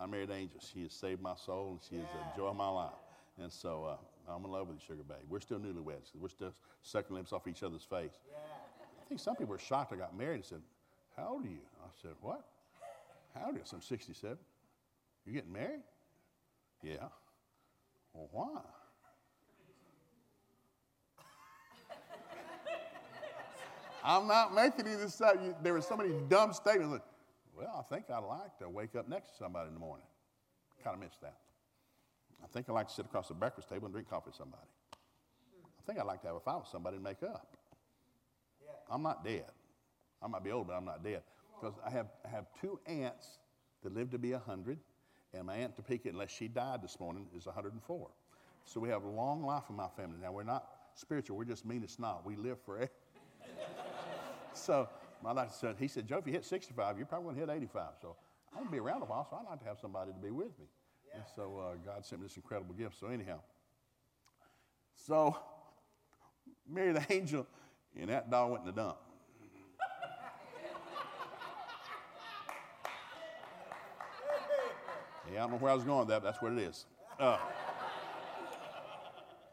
[0.01, 0.61] I married Angel.
[0.61, 2.93] She has saved my soul, and she is the joy of my life.
[3.41, 5.19] And so uh, I'm in love with you, Sugar Babe.
[5.29, 6.11] We're still newlyweds.
[6.15, 6.53] We're still
[6.83, 8.19] sucking lips off each other's face.
[8.29, 8.70] I
[9.11, 10.63] think some people were shocked I got married and said,
[11.17, 11.59] How old are you?
[11.83, 12.45] I said, What?
[13.35, 13.65] How old are you?
[13.73, 14.39] I'm 67.
[15.27, 15.83] You getting married?
[16.83, 17.09] Yeah.
[18.15, 18.61] Well, why?
[24.05, 25.35] I'm not making any of this up.
[25.63, 26.93] There were so many dumb statements.
[26.93, 27.03] Like,
[27.57, 30.07] well, I think I'd like to wake up next to somebody in the morning.
[30.85, 31.37] Kind of missed that.
[32.43, 34.63] I think I'd like to sit across the breakfast table and drink coffee with somebody.
[34.95, 37.57] I think I'd like to have a fight with somebody and make up.
[38.91, 39.47] I'm not dead.
[40.23, 41.23] I might be old, but I'm not dead.
[41.59, 43.39] Because I have, I have two aunts
[43.83, 44.79] that live to be 100,
[45.33, 48.09] and my Aunt Topeka, unless she died this morning, is 104.
[48.65, 50.17] So we have a long life in my family.
[50.21, 52.27] Now, we're not spiritual, we're just mean as not.
[52.27, 52.91] We live forever.
[54.53, 54.89] so
[55.23, 57.57] my life said, he said, Joe, if you hit 65, you're probably going to hit
[57.57, 57.83] 85.
[58.01, 58.17] So
[58.53, 60.31] I'm going to be around a while, so I'd like to have somebody to be
[60.31, 60.67] with me.
[61.09, 61.21] Yeah.
[61.21, 62.99] And so uh, God sent me this incredible gift.
[62.99, 63.41] So, anyhow,
[64.95, 65.37] so
[66.69, 67.47] Mary the angel,
[67.99, 68.97] and that dog went in the dump.
[75.33, 76.87] yeah, I don't know where I was going with that, but that's what it is.
[77.19, 77.39] Uh,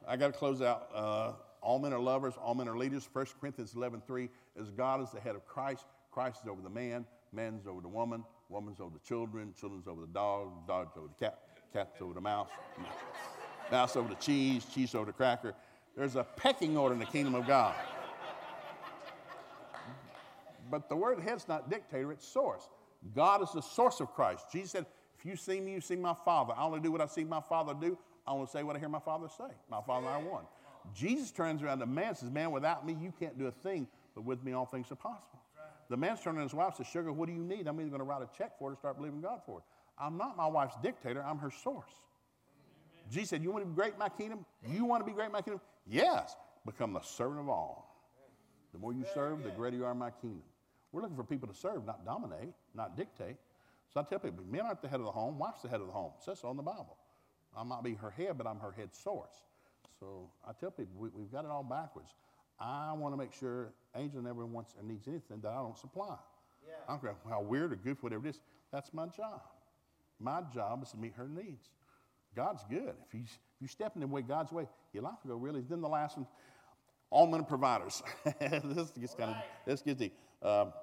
[0.07, 0.89] I got to close out.
[0.93, 3.09] Uh, all men are lovers, all men are leaders.
[3.11, 5.85] 1 Corinthians 11 3 is God is the head of Christ.
[6.11, 10.01] Christ is over the man, man's over the woman, woman's over the children, children's over
[10.01, 11.39] the dog, dog's over the cat,
[11.73, 12.49] cat's over the mouse,
[13.71, 15.53] mouse over the cheese, cheese over the cracker.
[15.95, 17.75] There's a pecking order in the kingdom of God.
[20.69, 22.67] But the word head's not dictator, it's source.
[23.15, 24.45] God is the source of Christ.
[24.51, 24.85] Jesus said,
[25.17, 26.53] If you see me, you see my Father.
[26.57, 27.97] I only do what I see my Father do.
[28.25, 29.53] I only say what I hear my Father say.
[29.69, 30.43] My Father I one.
[30.93, 33.87] Jesus turns around to man and says, Man, without me, you can't do a thing,
[34.15, 35.39] but with me, all things are possible.
[35.89, 37.67] The man's turning to his wife and says, Sugar, what do you need?
[37.67, 39.63] I'm either going to write a check for it or start believing God for it.
[39.97, 41.89] I'm not my wife's dictator, I'm her source.
[43.09, 44.45] Jesus said, You want to be great in my kingdom?
[44.67, 45.61] You want to be great in my kingdom?
[45.87, 46.35] Yes.
[46.65, 47.87] Become the servant of all.
[48.73, 50.43] The more you serve, the greater you are in my kingdom.
[50.91, 53.35] We're looking for people to serve, not dominate, not dictate.
[53.93, 55.87] So I tell people, men aren't the head of the home, wife's the head of
[55.87, 56.11] the home.
[56.17, 56.97] It says so in the Bible.
[57.55, 59.41] I might be her head, but I'm her head source.
[59.99, 62.13] So I tell people, we, have got it all backwards.
[62.59, 66.15] I want to make sure Angel never wants or needs anything that I don't supply.
[66.67, 66.73] Yeah.
[66.87, 68.39] I don't care how weird or goofy, whatever it is.
[68.71, 69.41] That's my job.
[70.19, 71.69] My job is to meet her needs.
[72.35, 72.93] God's good.
[73.07, 75.61] If you, if you step in the way God's way, your life will go really.
[75.61, 76.27] Then the last one,
[77.09, 78.03] all men providers.
[78.39, 80.13] this gets kind of this gets deep.
[80.41, 80.73] Um,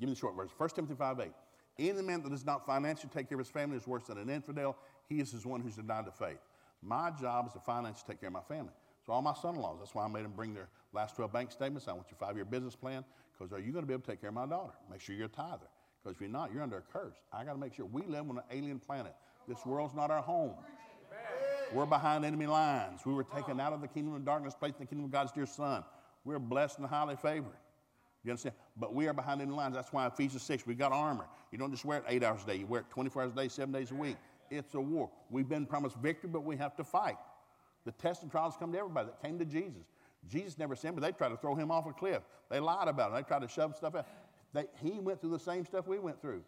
[0.00, 0.50] give me the short verse.
[0.56, 1.32] 1 Timothy 5 8.
[1.78, 4.30] Any man that does not financially take care of his family is worse than an
[4.30, 4.76] infidel.
[5.08, 6.38] He is his one who's denied the faith.
[6.82, 8.72] My job is to financially take care of my family.
[9.04, 11.86] So all my son-in-laws, that's why I made them bring their last 12 bank statements.
[11.86, 14.20] I want your five-year business plan because are you going to be able to take
[14.20, 14.72] care of my daughter?
[14.90, 15.68] Make sure you're a tither.
[16.02, 17.16] Because if you're not, you're under a curse.
[17.32, 19.14] I got to make sure we live on an alien planet.
[19.46, 20.54] This world's not our home.
[21.72, 23.00] We're behind enemy lines.
[23.04, 25.32] We were taken out of the kingdom of darkness, placed in the kingdom of God's
[25.32, 25.84] dear Son.
[26.26, 27.56] We're blessed and highly favored.
[28.24, 28.56] You understand?
[28.76, 29.76] But we are behind enemy lines.
[29.76, 31.26] That's why Ephesians 6, we've got armor.
[31.52, 33.36] You don't just wear it eight hours a day, you wear it 24 hours a
[33.36, 34.16] day, seven days a week.
[34.50, 35.08] It's a war.
[35.30, 37.16] We've been promised victory, but we have to fight.
[37.84, 39.84] The tests and trials come to everybody that came to Jesus.
[40.28, 42.22] Jesus never sinned, but they tried to throw him off a cliff.
[42.50, 43.16] They lied about him.
[43.16, 44.06] They tried to shove stuff out.
[44.52, 46.42] They, he went through the same stuff we went through.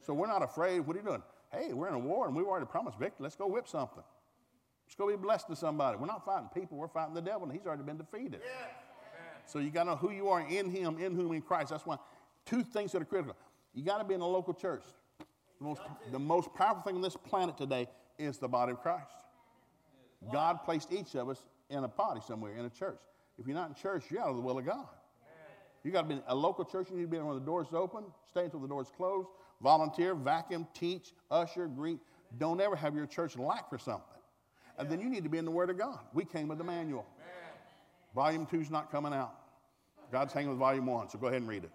[0.00, 0.80] So we're not afraid.
[0.80, 1.22] What are you doing?
[1.52, 3.24] Hey, we're in a war and we've already promised victory.
[3.24, 4.02] Let's go whip something.
[4.86, 5.98] Let's go be blessed to somebody.
[5.98, 8.40] We're not fighting people, we're fighting the devil, and he's already been defeated.
[9.48, 11.70] So you got to know who you are in him, in whom in Christ.
[11.70, 11.96] That's why
[12.44, 13.34] two things that are critical.
[13.74, 14.84] You got to be in a local church.
[15.58, 15.80] The most,
[16.12, 17.88] the most powerful thing on this planet today
[18.18, 19.10] is the body of Christ.
[20.32, 23.00] God placed each of us in a body somewhere, in a church.
[23.38, 24.86] If you're not in church, you're out of the will of God.
[25.84, 26.88] You got to be in a local church.
[26.90, 28.04] You need to be when the doors open.
[28.28, 29.26] Stay until the doors close.
[29.62, 32.00] Volunteer, vacuum, teach, usher, greet.
[32.36, 34.04] Don't ever have your church lack for something.
[34.76, 36.00] And then you need to be in the Word of God.
[36.12, 37.06] We came with the manual.
[38.14, 39.37] Volume two's not coming out.
[40.10, 41.70] God's hanging with volume one, so go ahead and read it.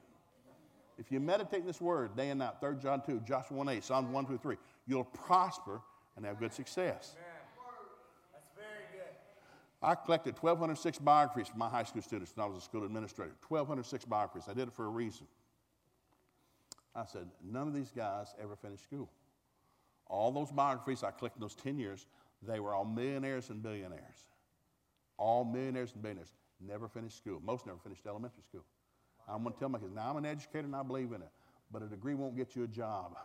[0.97, 3.84] If you meditate in this word day and night, 3 John 2, Joshua 1 8,
[3.84, 4.55] Psalms 1 through 3,
[4.88, 5.81] you'll prosper
[6.15, 7.15] and have good success.
[8.31, 9.15] That's very good.
[9.81, 13.34] I collected 1,206 biographies from my high school students when I was a school administrator.
[13.47, 14.47] 1,206 biographies.
[14.49, 15.25] I did it for a reason.
[16.95, 19.09] I said, none of these guys ever finished school.
[20.07, 22.05] All those biographies I collected in those 10 years,
[22.43, 24.27] they were all millionaires and billionaires.
[25.17, 26.34] All millionaires and billionaires.
[26.68, 27.41] Never finished school.
[27.43, 28.64] Most never finished elementary school.
[29.28, 31.30] I'm going to tell my kids, now I'm an educator and I believe in it,
[31.72, 33.18] but a degree won't get you a job.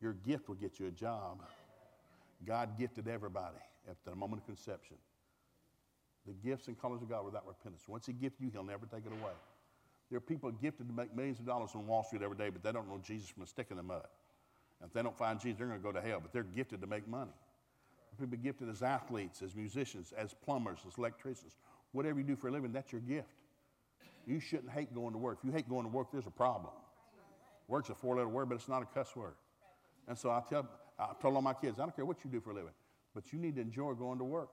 [0.00, 1.42] Your gift will get you a job.
[2.44, 3.56] God gifted everybody
[3.88, 4.96] at the moment of conception.
[6.26, 7.84] The gifts and callings of God without repentance.
[7.88, 9.32] Once He gifted you, He'll never take it away.
[10.10, 12.62] There are people gifted to make millions of dollars on Wall Street every day, but
[12.62, 14.06] they don't know Jesus from a stick in the mud.
[14.80, 16.80] And if they don't find Jesus, they're going to go to hell, but they're gifted
[16.80, 17.30] to make money.
[18.20, 21.56] People gifted as athletes, as musicians, as plumbers, as electricians.
[21.92, 23.28] Whatever you do for a living, that's your gift.
[24.26, 25.38] You shouldn't hate going to work.
[25.42, 26.72] If you hate going to work, there's a problem.
[27.68, 29.34] Work's a four letter word, but it's not a cuss word.
[30.06, 32.40] And so I tell, I told all my kids, I don't care what you do
[32.40, 32.72] for a living,
[33.14, 34.50] but you need to enjoy going to work.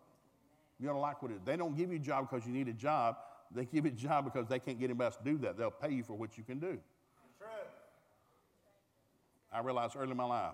[0.79, 1.41] You don't like what it is.
[1.43, 3.17] They don't give you a job because you need a job.
[3.53, 5.57] They give you a job because they can't get anybody else to do that.
[5.57, 6.79] They'll pay you for what you can do.
[7.37, 7.47] True.
[9.51, 10.53] I realized early in my life,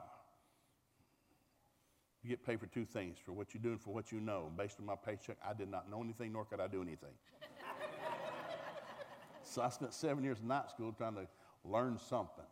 [2.25, 4.51] you get paid for two things for what you do and for what you know.
[4.57, 7.13] Based on my paycheck, I did not know anything, nor could I do anything.
[9.47, 11.27] So I spent seven years in night school trying to
[11.63, 12.43] learn something.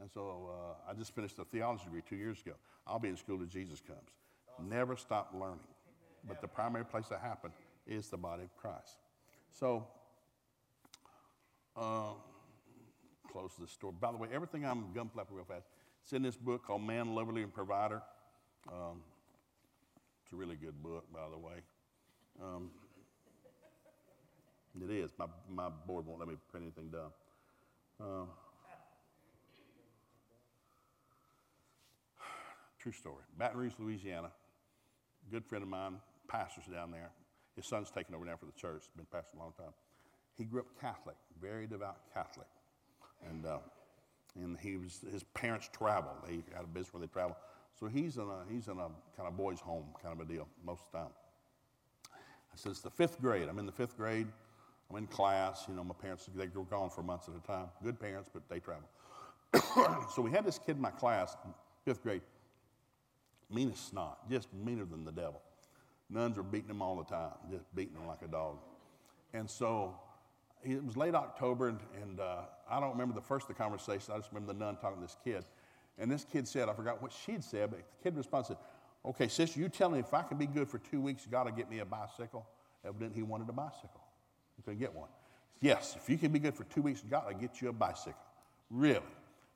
[0.00, 2.54] And so uh, I just finished a theology degree two years ago.
[2.84, 4.10] I'll be in school till Jesus comes.
[4.68, 5.60] Never stop learning.
[6.28, 7.54] But the primary place that happened
[7.86, 8.98] is the body of Christ.
[9.52, 9.86] So,
[11.76, 12.10] uh,
[13.32, 13.94] close this story.
[13.98, 15.68] By the way, everything I'm gun flapping real fast.
[16.02, 18.02] It's in this book called Man, Loverly, and Provider.
[18.68, 19.00] Um,
[20.24, 21.62] it's a really good book, by the way.
[22.42, 22.70] Um,
[24.82, 25.10] it is.
[25.18, 27.10] My, my board won't let me print anything down.
[28.00, 28.26] Uh,
[32.78, 33.22] true story.
[33.38, 34.30] Baton Rouge, Louisiana.
[35.30, 35.96] Good friend of mine,
[36.28, 37.10] pastors down there.
[37.56, 38.84] His son's taken over now for the church.
[38.96, 39.72] Been pastor a long time.
[40.36, 42.46] He grew up Catholic, very devout Catholic,
[43.28, 43.58] and uh,
[44.36, 46.16] and he was his parents traveled.
[46.26, 47.36] They had a business where they travel.
[47.78, 50.48] So he's in a he's in a kind of boys' home kind of a deal
[50.64, 51.10] most of the time.
[52.12, 53.48] I said it's the fifth grade.
[53.48, 54.26] I'm in the fifth grade.
[54.90, 55.66] I'm in class.
[55.68, 57.66] You know, my parents they were gone for months at a time.
[57.82, 58.88] Good parents, but they travel.
[60.14, 61.36] so we had this kid in my class,
[61.84, 62.22] fifth grade,
[63.50, 65.40] mean as snot, just meaner than the devil.
[66.08, 68.58] Nuns were beating him all the time, just beating him like a dog.
[69.34, 69.98] And so
[70.64, 74.14] it was late October, and, and uh, I don't remember the first of the conversation.
[74.14, 75.44] I just remember the nun talking to this kid.
[75.98, 78.56] And this kid said, I forgot what she'd said, but the kid responded,
[79.04, 81.52] Okay, sister, you tell me if I can be good for two weeks, God will
[81.52, 82.44] get me a bicycle.
[82.84, 84.02] Evidently, he wanted a bicycle.
[84.56, 85.08] He couldn't get one.
[85.60, 88.14] Yes, if you can be good for two weeks, God will get you a bicycle.
[88.68, 89.00] Really?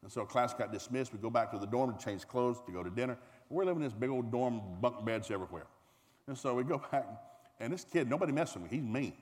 [0.02, 1.12] And so class got dismissed.
[1.12, 3.18] We go back to the dorm to change clothes to go to dinner.
[3.50, 5.66] We're living in this big old dorm, bunk beds everywhere.
[6.26, 7.06] And so we go back,
[7.58, 8.78] and this kid, nobody messes with me.
[8.78, 9.12] He's mean.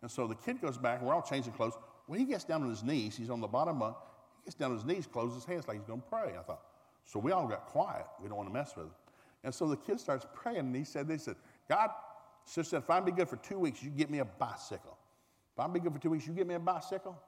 [0.00, 1.74] And so the kid goes back, and we're all changing clothes.
[2.06, 3.96] When he gets down on his knees, he's on the bottom bunk.
[4.44, 6.34] Gets down on his knees, closes his hands like he's going to pray.
[6.38, 6.62] I thought,
[7.04, 8.06] so we all got quiet.
[8.20, 8.92] We don't want to mess with him.
[9.42, 11.36] And so the kid starts praying, and he said, they said,
[11.68, 11.90] God,
[12.44, 14.96] sister said, if I'm be good for two weeks, you get me a bicycle.
[15.54, 17.18] If I'm be good for two weeks, you get me a bicycle?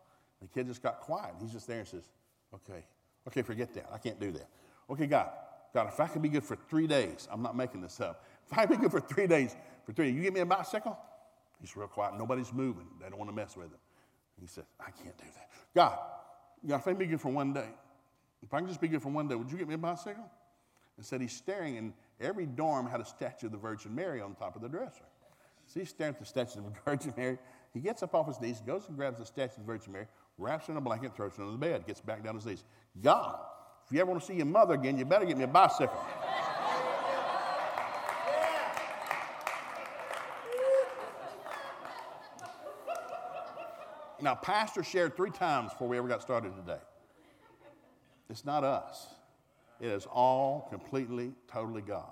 [0.41, 1.35] The kid just got quiet.
[1.41, 2.11] He's just there and says,
[2.55, 2.85] okay,
[3.29, 3.89] okay, forget that.
[3.93, 4.49] I can't do that.
[4.91, 5.31] Okay, God,
[5.75, 8.25] God, if I can be good for three days, I'm not making this up.
[8.51, 10.99] If I be good for three days, for three, you get me a bicycle?
[11.61, 12.19] He's real quiet.
[12.19, 12.87] Nobody's moving.
[13.01, 13.79] They don't want to mess with him.
[14.41, 15.51] He said, I can't do that.
[15.75, 15.99] God,
[16.67, 17.69] God, if I can be good for one day,
[18.43, 20.25] if I can just be good for one day, would you get me a bicycle?
[20.97, 24.35] And said he's staring, and every dorm had a statue of the Virgin Mary on
[24.35, 25.05] top of the dresser.
[25.67, 27.39] So he's staring at the statue of the Virgin Mary.
[27.75, 30.07] He gets up off his knees, goes and grabs the statue of the Virgin Mary,
[30.39, 32.65] wraps it in a blanket, throws it under the bed, gets back down his knees.
[33.03, 33.39] God,
[33.87, 36.01] if you ever want to see your mother again, you better get me a bicycle.
[44.21, 46.81] Now, Pastor shared three times before we ever got started today.
[48.31, 49.09] It's not us.
[49.81, 52.05] It is all completely, totally God.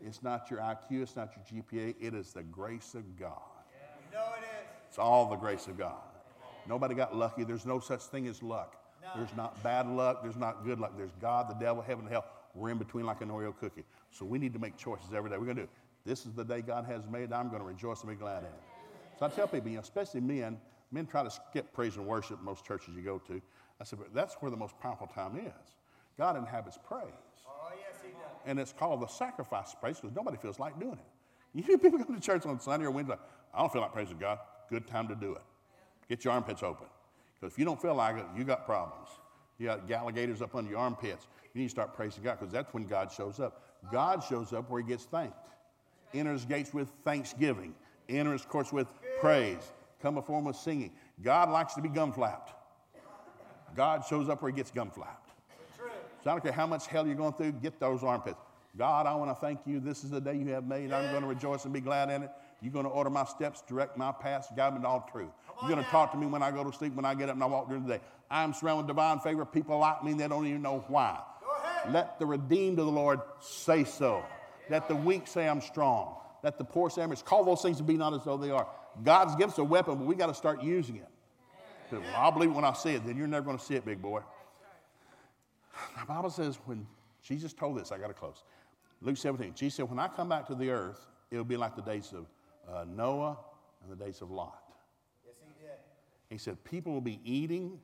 [0.00, 3.32] It's not your IQ, it's not your GPA, it is the grace of God.
[4.10, 4.68] You know it is.
[4.88, 5.96] It's all the grace of God.
[6.68, 7.44] Nobody got lucky.
[7.44, 8.76] There's no such thing as luck.
[9.16, 10.22] There's not bad luck.
[10.22, 10.92] There's not good luck.
[10.96, 12.26] There's God, the devil, heaven, and hell.
[12.54, 13.84] We're in between like an Oreo cookie.
[14.10, 15.38] So we need to make choices every day.
[15.38, 15.68] We're going to do
[16.04, 17.32] this is the day God has made.
[17.32, 18.62] I'm going to rejoice and be glad in it.
[19.18, 20.58] So I tell people, you know, especially men,
[20.90, 23.40] men try to skip praise and worship in most churches you go to.
[23.80, 25.76] I said, but that's where the most powerful time is.
[26.16, 27.04] God inhabits praise.
[27.46, 28.20] Oh, yes, he does.
[28.46, 30.98] And it's called the sacrifice of praise because nobody feels like doing it.
[31.54, 33.16] You hear people come to church on Sunday or Wednesday,
[33.54, 34.38] I don't feel like praising God.
[34.68, 35.40] Good time to do it.
[36.08, 36.86] Get your armpits open.
[37.34, 39.08] Because if you don't feel like it, you got problems.
[39.58, 41.26] You got alligators up under your armpits.
[41.54, 43.62] You need to start praising God because that's when God shows up.
[43.90, 45.36] God shows up where he gets thanked.
[46.14, 47.74] Enter his gates with thanksgiving.
[48.08, 48.88] Enter his courts with
[49.20, 49.72] praise.
[50.02, 50.92] Come before him with singing.
[51.22, 52.52] God likes to be gum flapped.
[53.74, 55.30] God shows up where he gets gum flapped.
[56.24, 58.40] So I don't care how much hell you're going through, get those armpits.
[58.76, 59.80] God, I want to thank you.
[59.80, 60.92] This is the day you have made.
[60.92, 62.30] I'm going to rejoice and be glad in it.
[62.60, 65.30] You're going to order my steps, direct my paths, guide me into all truth.
[65.60, 67.34] You're going to talk to me when I go to sleep, when I get up,
[67.34, 68.00] and I walk during the day.
[68.30, 69.44] I'm surrounded with divine favor.
[69.44, 71.20] People like me, they don't even know why.
[71.90, 74.24] Let the redeemed of the Lord say so.
[74.68, 76.16] Let the weak say I'm strong.
[76.42, 78.66] Let the poor say Call those things to be not as though they are.
[79.02, 81.08] God's given us a weapon, but we got to start using it.
[81.90, 83.06] Well, I'll believe it when I see it.
[83.06, 84.20] Then you're never going to see it, big boy.
[85.98, 86.86] The Bible says when
[87.22, 88.44] Jesus told this, I got to close.
[89.00, 91.82] Luke 17, Jesus said, When I come back to the earth, it'll be like the
[91.82, 92.26] days of
[92.72, 93.38] uh, Noah
[93.82, 94.62] and the days of Lot.
[95.26, 95.76] Yes, he did.
[96.30, 97.78] He said, People will be eating,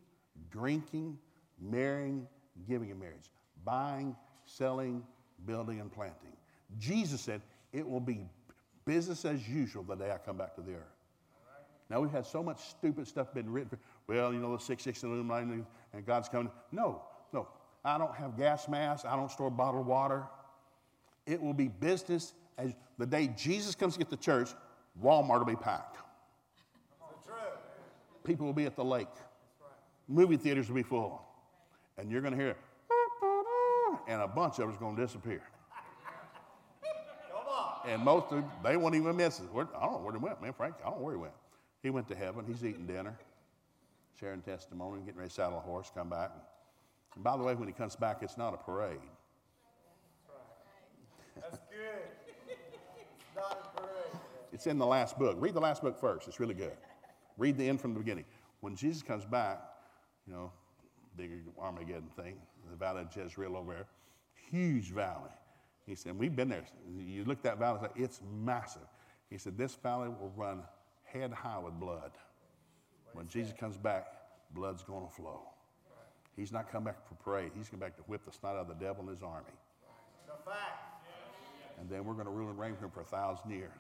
[0.51, 1.19] drinking,
[1.61, 2.27] marrying,
[2.69, 3.31] giving in marriage,
[3.65, 5.03] buying, selling,
[5.47, 6.37] building, and planting.
[6.79, 7.41] Jesus said,
[7.73, 8.27] It will be
[8.85, 10.95] business as usual the day I come back to the earth.
[11.91, 13.79] Now, we've had so much stupid stuff been written.
[14.07, 16.51] Well, you know, the 660 Illuminati and God's coming.
[16.73, 17.49] No, no.
[17.85, 19.05] I don't have gas masks.
[19.07, 20.25] I don't store bottled water.
[21.27, 24.51] It will be business as the day Jesus comes to get the church,
[25.03, 25.99] Walmart will be packed.
[28.23, 29.09] People will be at the lake.
[30.09, 31.21] Movie theaters will be full.
[31.99, 32.57] And you're going to hear,
[34.09, 35.43] and a bunch of us going to disappear.
[37.87, 39.53] And most of them, they won't even miss it.
[39.53, 40.53] Where, I don't know where he went, man.
[40.53, 41.35] Frank, I don't know where he went.
[41.83, 42.45] He went to heaven.
[42.47, 43.15] He's eating dinner,
[44.19, 46.31] sharing testimony, getting ready to saddle a horse, come back.
[47.15, 48.99] And by the way, when he comes back, it's not a parade.
[51.37, 52.09] That's good.
[52.49, 54.21] It's not a parade.
[54.53, 55.37] It's in the last book.
[55.39, 56.27] Read the last book first.
[56.27, 56.77] It's really good.
[57.37, 58.25] Read the end from the beginning.
[58.61, 59.61] When Jesus comes back,
[60.27, 60.53] you know,
[61.17, 62.37] big Armageddon thing,
[62.71, 63.87] the valley of Jezreel over there,
[64.51, 65.31] huge valley.
[65.87, 66.65] He said, We've been there.
[66.99, 68.83] You look at that valley, it's massive.
[69.31, 70.63] He said, This valley will run
[71.05, 72.13] head high with blood.
[73.13, 74.07] When Jesus comes back,
[74.55, 75.43] blood's going to flow.
[76.37, 77.53] He's not coming back for parade.
[77.57, 79.45] He's coming back to whip the snot out of the devil and his army.
[81.79, 83.71] And then we're going to rule and reign with him for a thousand years.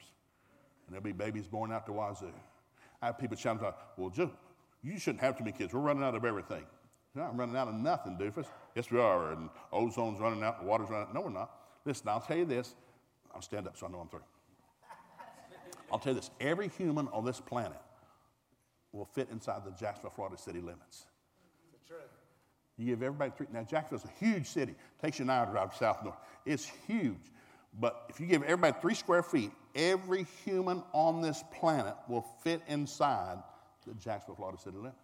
[0.86, 2.32] And there'll be babies born out the wazoo.
[3.02, 4.30] I have people shouting, Well, Joe,
[4.82, 5.72] you shouldn't have too many kids.
[5.72, 6.64] We're running out of everything.
[7.14, 8.46] No, I'm running out of nothing, doofus.
[8.74, 9.32] Yes, we are.
[9.32, 11.14] And ozone's running out, the water's running out.
[11.14, 11.50] No, we're not.
[11.84, 12.74] Listen, I'll tell you this.
[13.34, 14.20] I'll stand up so I know I'm through.
[15.92, 17.80] I'll tell you this every human on this planet
[18.92, 21.06] will fit inside the Jacksonville, Florida city limits.
[22.76, 23.46] You give everybody three.
[23.52, 24.72] Now, Jacksonville's a huge city.
[24.72, 26.16] It Takes you an hour to drive south north.
[26.44, 27.30] It's huge.
[27.78, 32.62] But if you give everybody three square feet, every human on this planet will fit
[32.68, 33.38] inside
[33.86, 34.96] the Jacksonville, Florida city limits.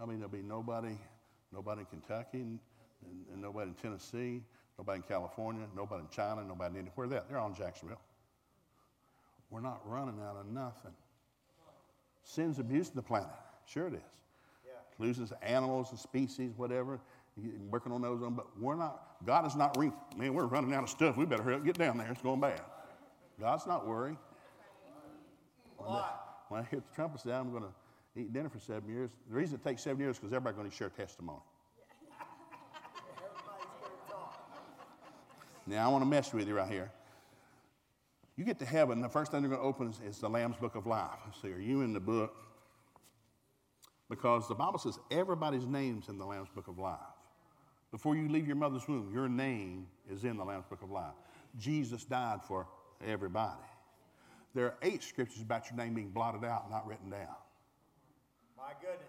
[0.00, 0.96] I mean, there'll be nobody,
[1.52, 2.58] nobody in Kentucky, and,
[3.32, 4.42] and nobody in Tennessee,
[4.78, 7.06] nobody in California, nobody in China, nobody in anywhere.
[7.06, 8.00] They're, they're all in Jacksonville.
[9.50, 10.92] We're not running out of nothing.
[12.24, 13.28] Sin's abusing the planet.
[13.66, 14.00] Sure it is.
[14.66, 14.72] Yeah.
[14.98, 16.98] Loses animals and species, whatever.
[17.70, 19.16] Working on those, but we're not.
[19.26, 19.76] God is not.
[19.76, 21.16] Re- Man, we're running out of stuff.
[21.16, 22.10] We better hurry up, get down there.
[22.10, 22.60] It's going bad.
[23.40, 24.16] God's not worried.
[25.76, 26.02] When,
[26.48, 29.10] when I hit the trumpet, say I'm going to eat dinner for seven years.
[29.28, 31.40] The reason it takes seven years is because everybody's going to share testimony.
[35.66, 36.90] Now, I want to mess with you right here.
[38.36, 40.56] You get to heaven, the first thing they're going to open is, is the Lamb's
[40.56, 41.18] Book of Life.
[41.24, 42.34] Let's are you in the book?
[44.10, 46.98] Because the Bible says everybody's name's in the Lamb's Book of Life.
[47.90, 51.14] Before you leave your mother's womb, your name is in the Lamb's Book of Life.
[51.58, 52.66] Jesus died for
[53.06, 53.62] everybody.
[54.52, 57.36] There are eight scriptures about your name being blotted out, not written down.
[58.56, 59.00] My goodness.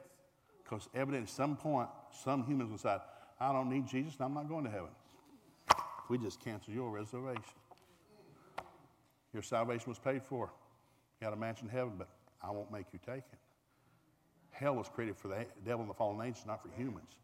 [0.64, 1.90] Because evidently, at some point,
[2.24, 3.02] some humans will decide,
[3.40, 4.90] I don't need Jesus and I'm not going to heaven.
[6.10, 7.42] We just cancel your reservation.
[9.34, 10.52] Your salvation was paid for.
[11.20, 12.10] You got a mansion in heaven, but
[12.42, 13.40] I won't make you take it.
[14.52, 17.18] Hell was created for the devil and the fallen angels, not for humans.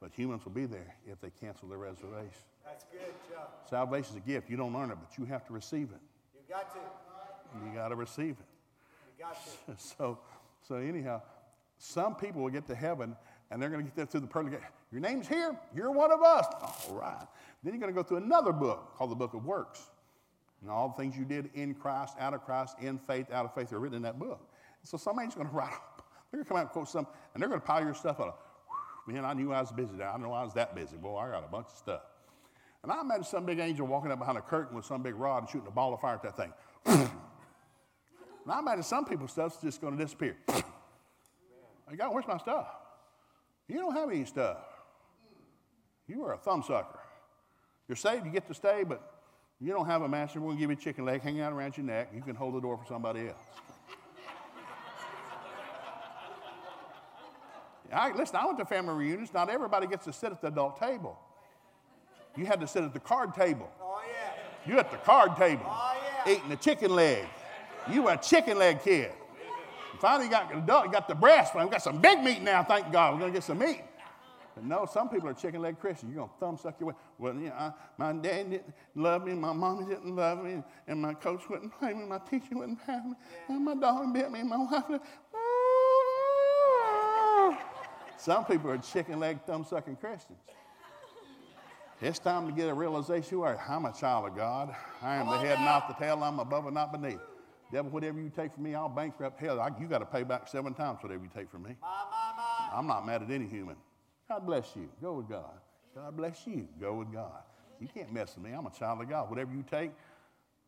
[0.00, 2.30] But humans will be there if they cancel their reservation.
[2.64, 3.66] That's good, Chuck.
[3.68, 4.48] Salvation is a gift.
[4.48, 6.00] You don't earn it, but you have to receive it.
[6.34, 6.80] You got to.
[7.66, 8.46] You got to receive it.
[9.18, 9.82] You got to.
[9.98, 10.18] so,
[10.66, 11.22] so anyhow,
[11.78, 13.16] some people will get to heaven
[13.50, 14.60] and they're going to get there through the pearly gate.
[14.92, 15.58] Your name's here.
[15.74, 16.46] You're one of us.
[16.88, 17.26] All right.
[17.62, 19.82] Then you're going to go through another book called the Book of Works.
[20.60, 23.54] And all the things you did in Christ, out of Christ, in faith, out of
[23.54, 24.40] faith are written in that book.
[24.82, 27.42] So somebody's going to write, up, they're going to come out and quote some, and
[27.42, 28.32] they're going to pile your stuff on.
[29.06, 29.96] Man, I knew I was busy.
[29.96, 30.12] Now.
[30.12, 30.96] I know I was that busy.
[30.96, 32.02] Boy, I got a bunch of stuff.
[32.82, 35.38] And I imagine some big angel walking up behind a curtain with some big rod
[35.38, 36.52] and shooting a ball of fire at that thing.
[36.86, 37.10] and
[38.46, 40.36] I imagine some people's stuff's just going to disappear.
[40.48, 42.68] I got, where's my stuff?
[43.66, 44.58] You don't have any stuff.
[46.06, 46.97] You are a thumbsucker.
[47.88, 49.14] You're saved, you get to stay, but
[49.60, 50.40] you don't have a master.
[50.40, 52.10] We'll give you a chicken leg, hang out around your neck.
[52.14, 53.42] You can hold the door for somebody else.
[57.90, 59.32] I, listen, I went to family reunions.
[59.32, 61.18] Not everybody gets to sit at the adult table.
[62.36, 63.70] You had to sit at the card table.
[63.80, 64.70] Oh, yeah.
[64.70, 65.64] You at the card table.
[65.66, 66.32] Oh, yeah.
[66.34, 67.24] Eating the chicken leg.
[67.90, 69.10] You were a chicken leg kid.
[70.00, 71.54] Finally, you got adult, got the breast.
[71.54, 73.14] We got some big meat now, thank God.
[73.14, 73.82] We're going to get some meat.
[74.58, 76.12] But no, some people are chicken leg Christians.
[76.12, 76.94] You're going to thumb suck your way.
[77.16, 81.00] Well, you know, I, my dad didn't love me, my mommy didn't love me, and
[81.00, 83.14] my coach wouldn't play me, my teacher wouldn't have me,
[83.48, 85.00] and my dog bit me, and my wife.
[88.16, 90.40] Some people are chicken leg thumb sucking Christians.
[92.00, 93.60] It's time to get a realization you are.
[93.68, 94.74] I'm a child of God.
[95.00, 96.20] I am the head, not the tail.
[96.24, 97.20] I'm above and not beneath.
[97.70, 99.60] Devil, whatever you take from me, I'll bankrupt hell.
[99.60, 101.76] I, you got to pay back seven times whatever you take from me.
[101.80, 102.76] My, my, my.
[102.76, 103.76] I'm not mad at any human.
[104.28, 104.88] God bless you.
[105.00, 105.58] Go with God.
[105.94, 106.68] God bless you.
[106.80, 107.42] Go with God.
[107.80, 108.52] You can't mess with me.
[108.52, 109.30] I'm a child of God.
[109.30, 109.90] Whatever you take,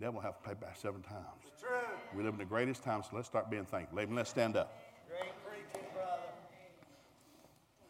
[0.00, 1.24] devil will have to pay back seven times.
[1.60, 1.68] True.
[2.16, 3.98] We live in the greatest times, so let's start being thankful.
[3.98, 4.72] Ladies, let's stand up.
[5.08, 6.22] Great preaching, brother.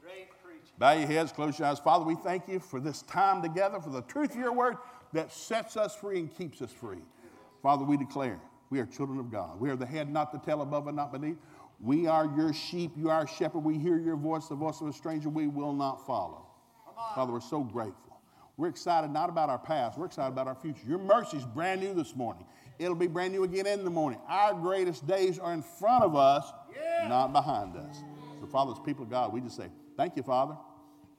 [0.03, 0.75] Great preaching.
[0.79, 1.79] Bow your heads, close your eyes.
[1.79, 4.77] Father, we thank you for this time together, for the truth of your word
[5.13, 7.03] that sets us free and keeps us free.
[7.63, 8.41] Father, we declare
[8.71, 9.61] we are children of God.
[9.61, 11.37] We are the head, not the tail, above and not beneath.
[11.81, 12.93] We are your sheep.
[12.97, 13.61] You are our shepherd.
[13.61, 16.47] We hear your voice, the voice of a stranger we will not follow.
[17.15, 18.21] Father, we're so grateful.
[18.57, 20.83] We're excited not about our past, we're excited about our future.
[20.87, 22.45] Your mercy is brand new this morning.
[22.79, 24.21] It'll be brand new again in the morning.
[24.29, 27.09] Our greatest days are in front of us, yeah.
[27.09, 28.03] not behind us.
[28.41, 30.57] So, Father, as people of God, we just say, Thank you, Father.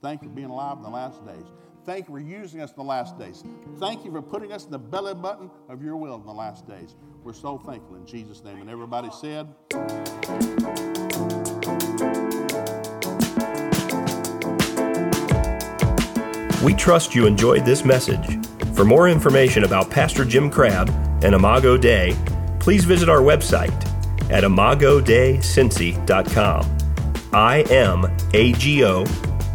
[0.00, 1.46] Thank you for being alive in the last days.
[1.84, 3.42] Thank you for using us in the last days.
[3.78, 6.64] Thank you for putting us in the belly button of your will in the last
[6.66, 6.94] days.
[7.24, 8.60] We're so thankful in Jesus' name.
[8.60, 9.48] And everybody said,
[16.62, 18.38] We trust you enjoyed this message.
[18.74, 20.88] For more information about Pastor Jim Crabb
[21.24, 22.16] and Imago Dei,
[22.60, 23.72] please visit our website
[24.30, 26.78] at imagodeicincy.com.
[27.32, 29.04] I M A G O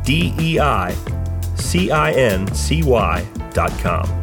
[0.04, 1.17] D E I
[1.68, 4.17] C I N C Y dot com.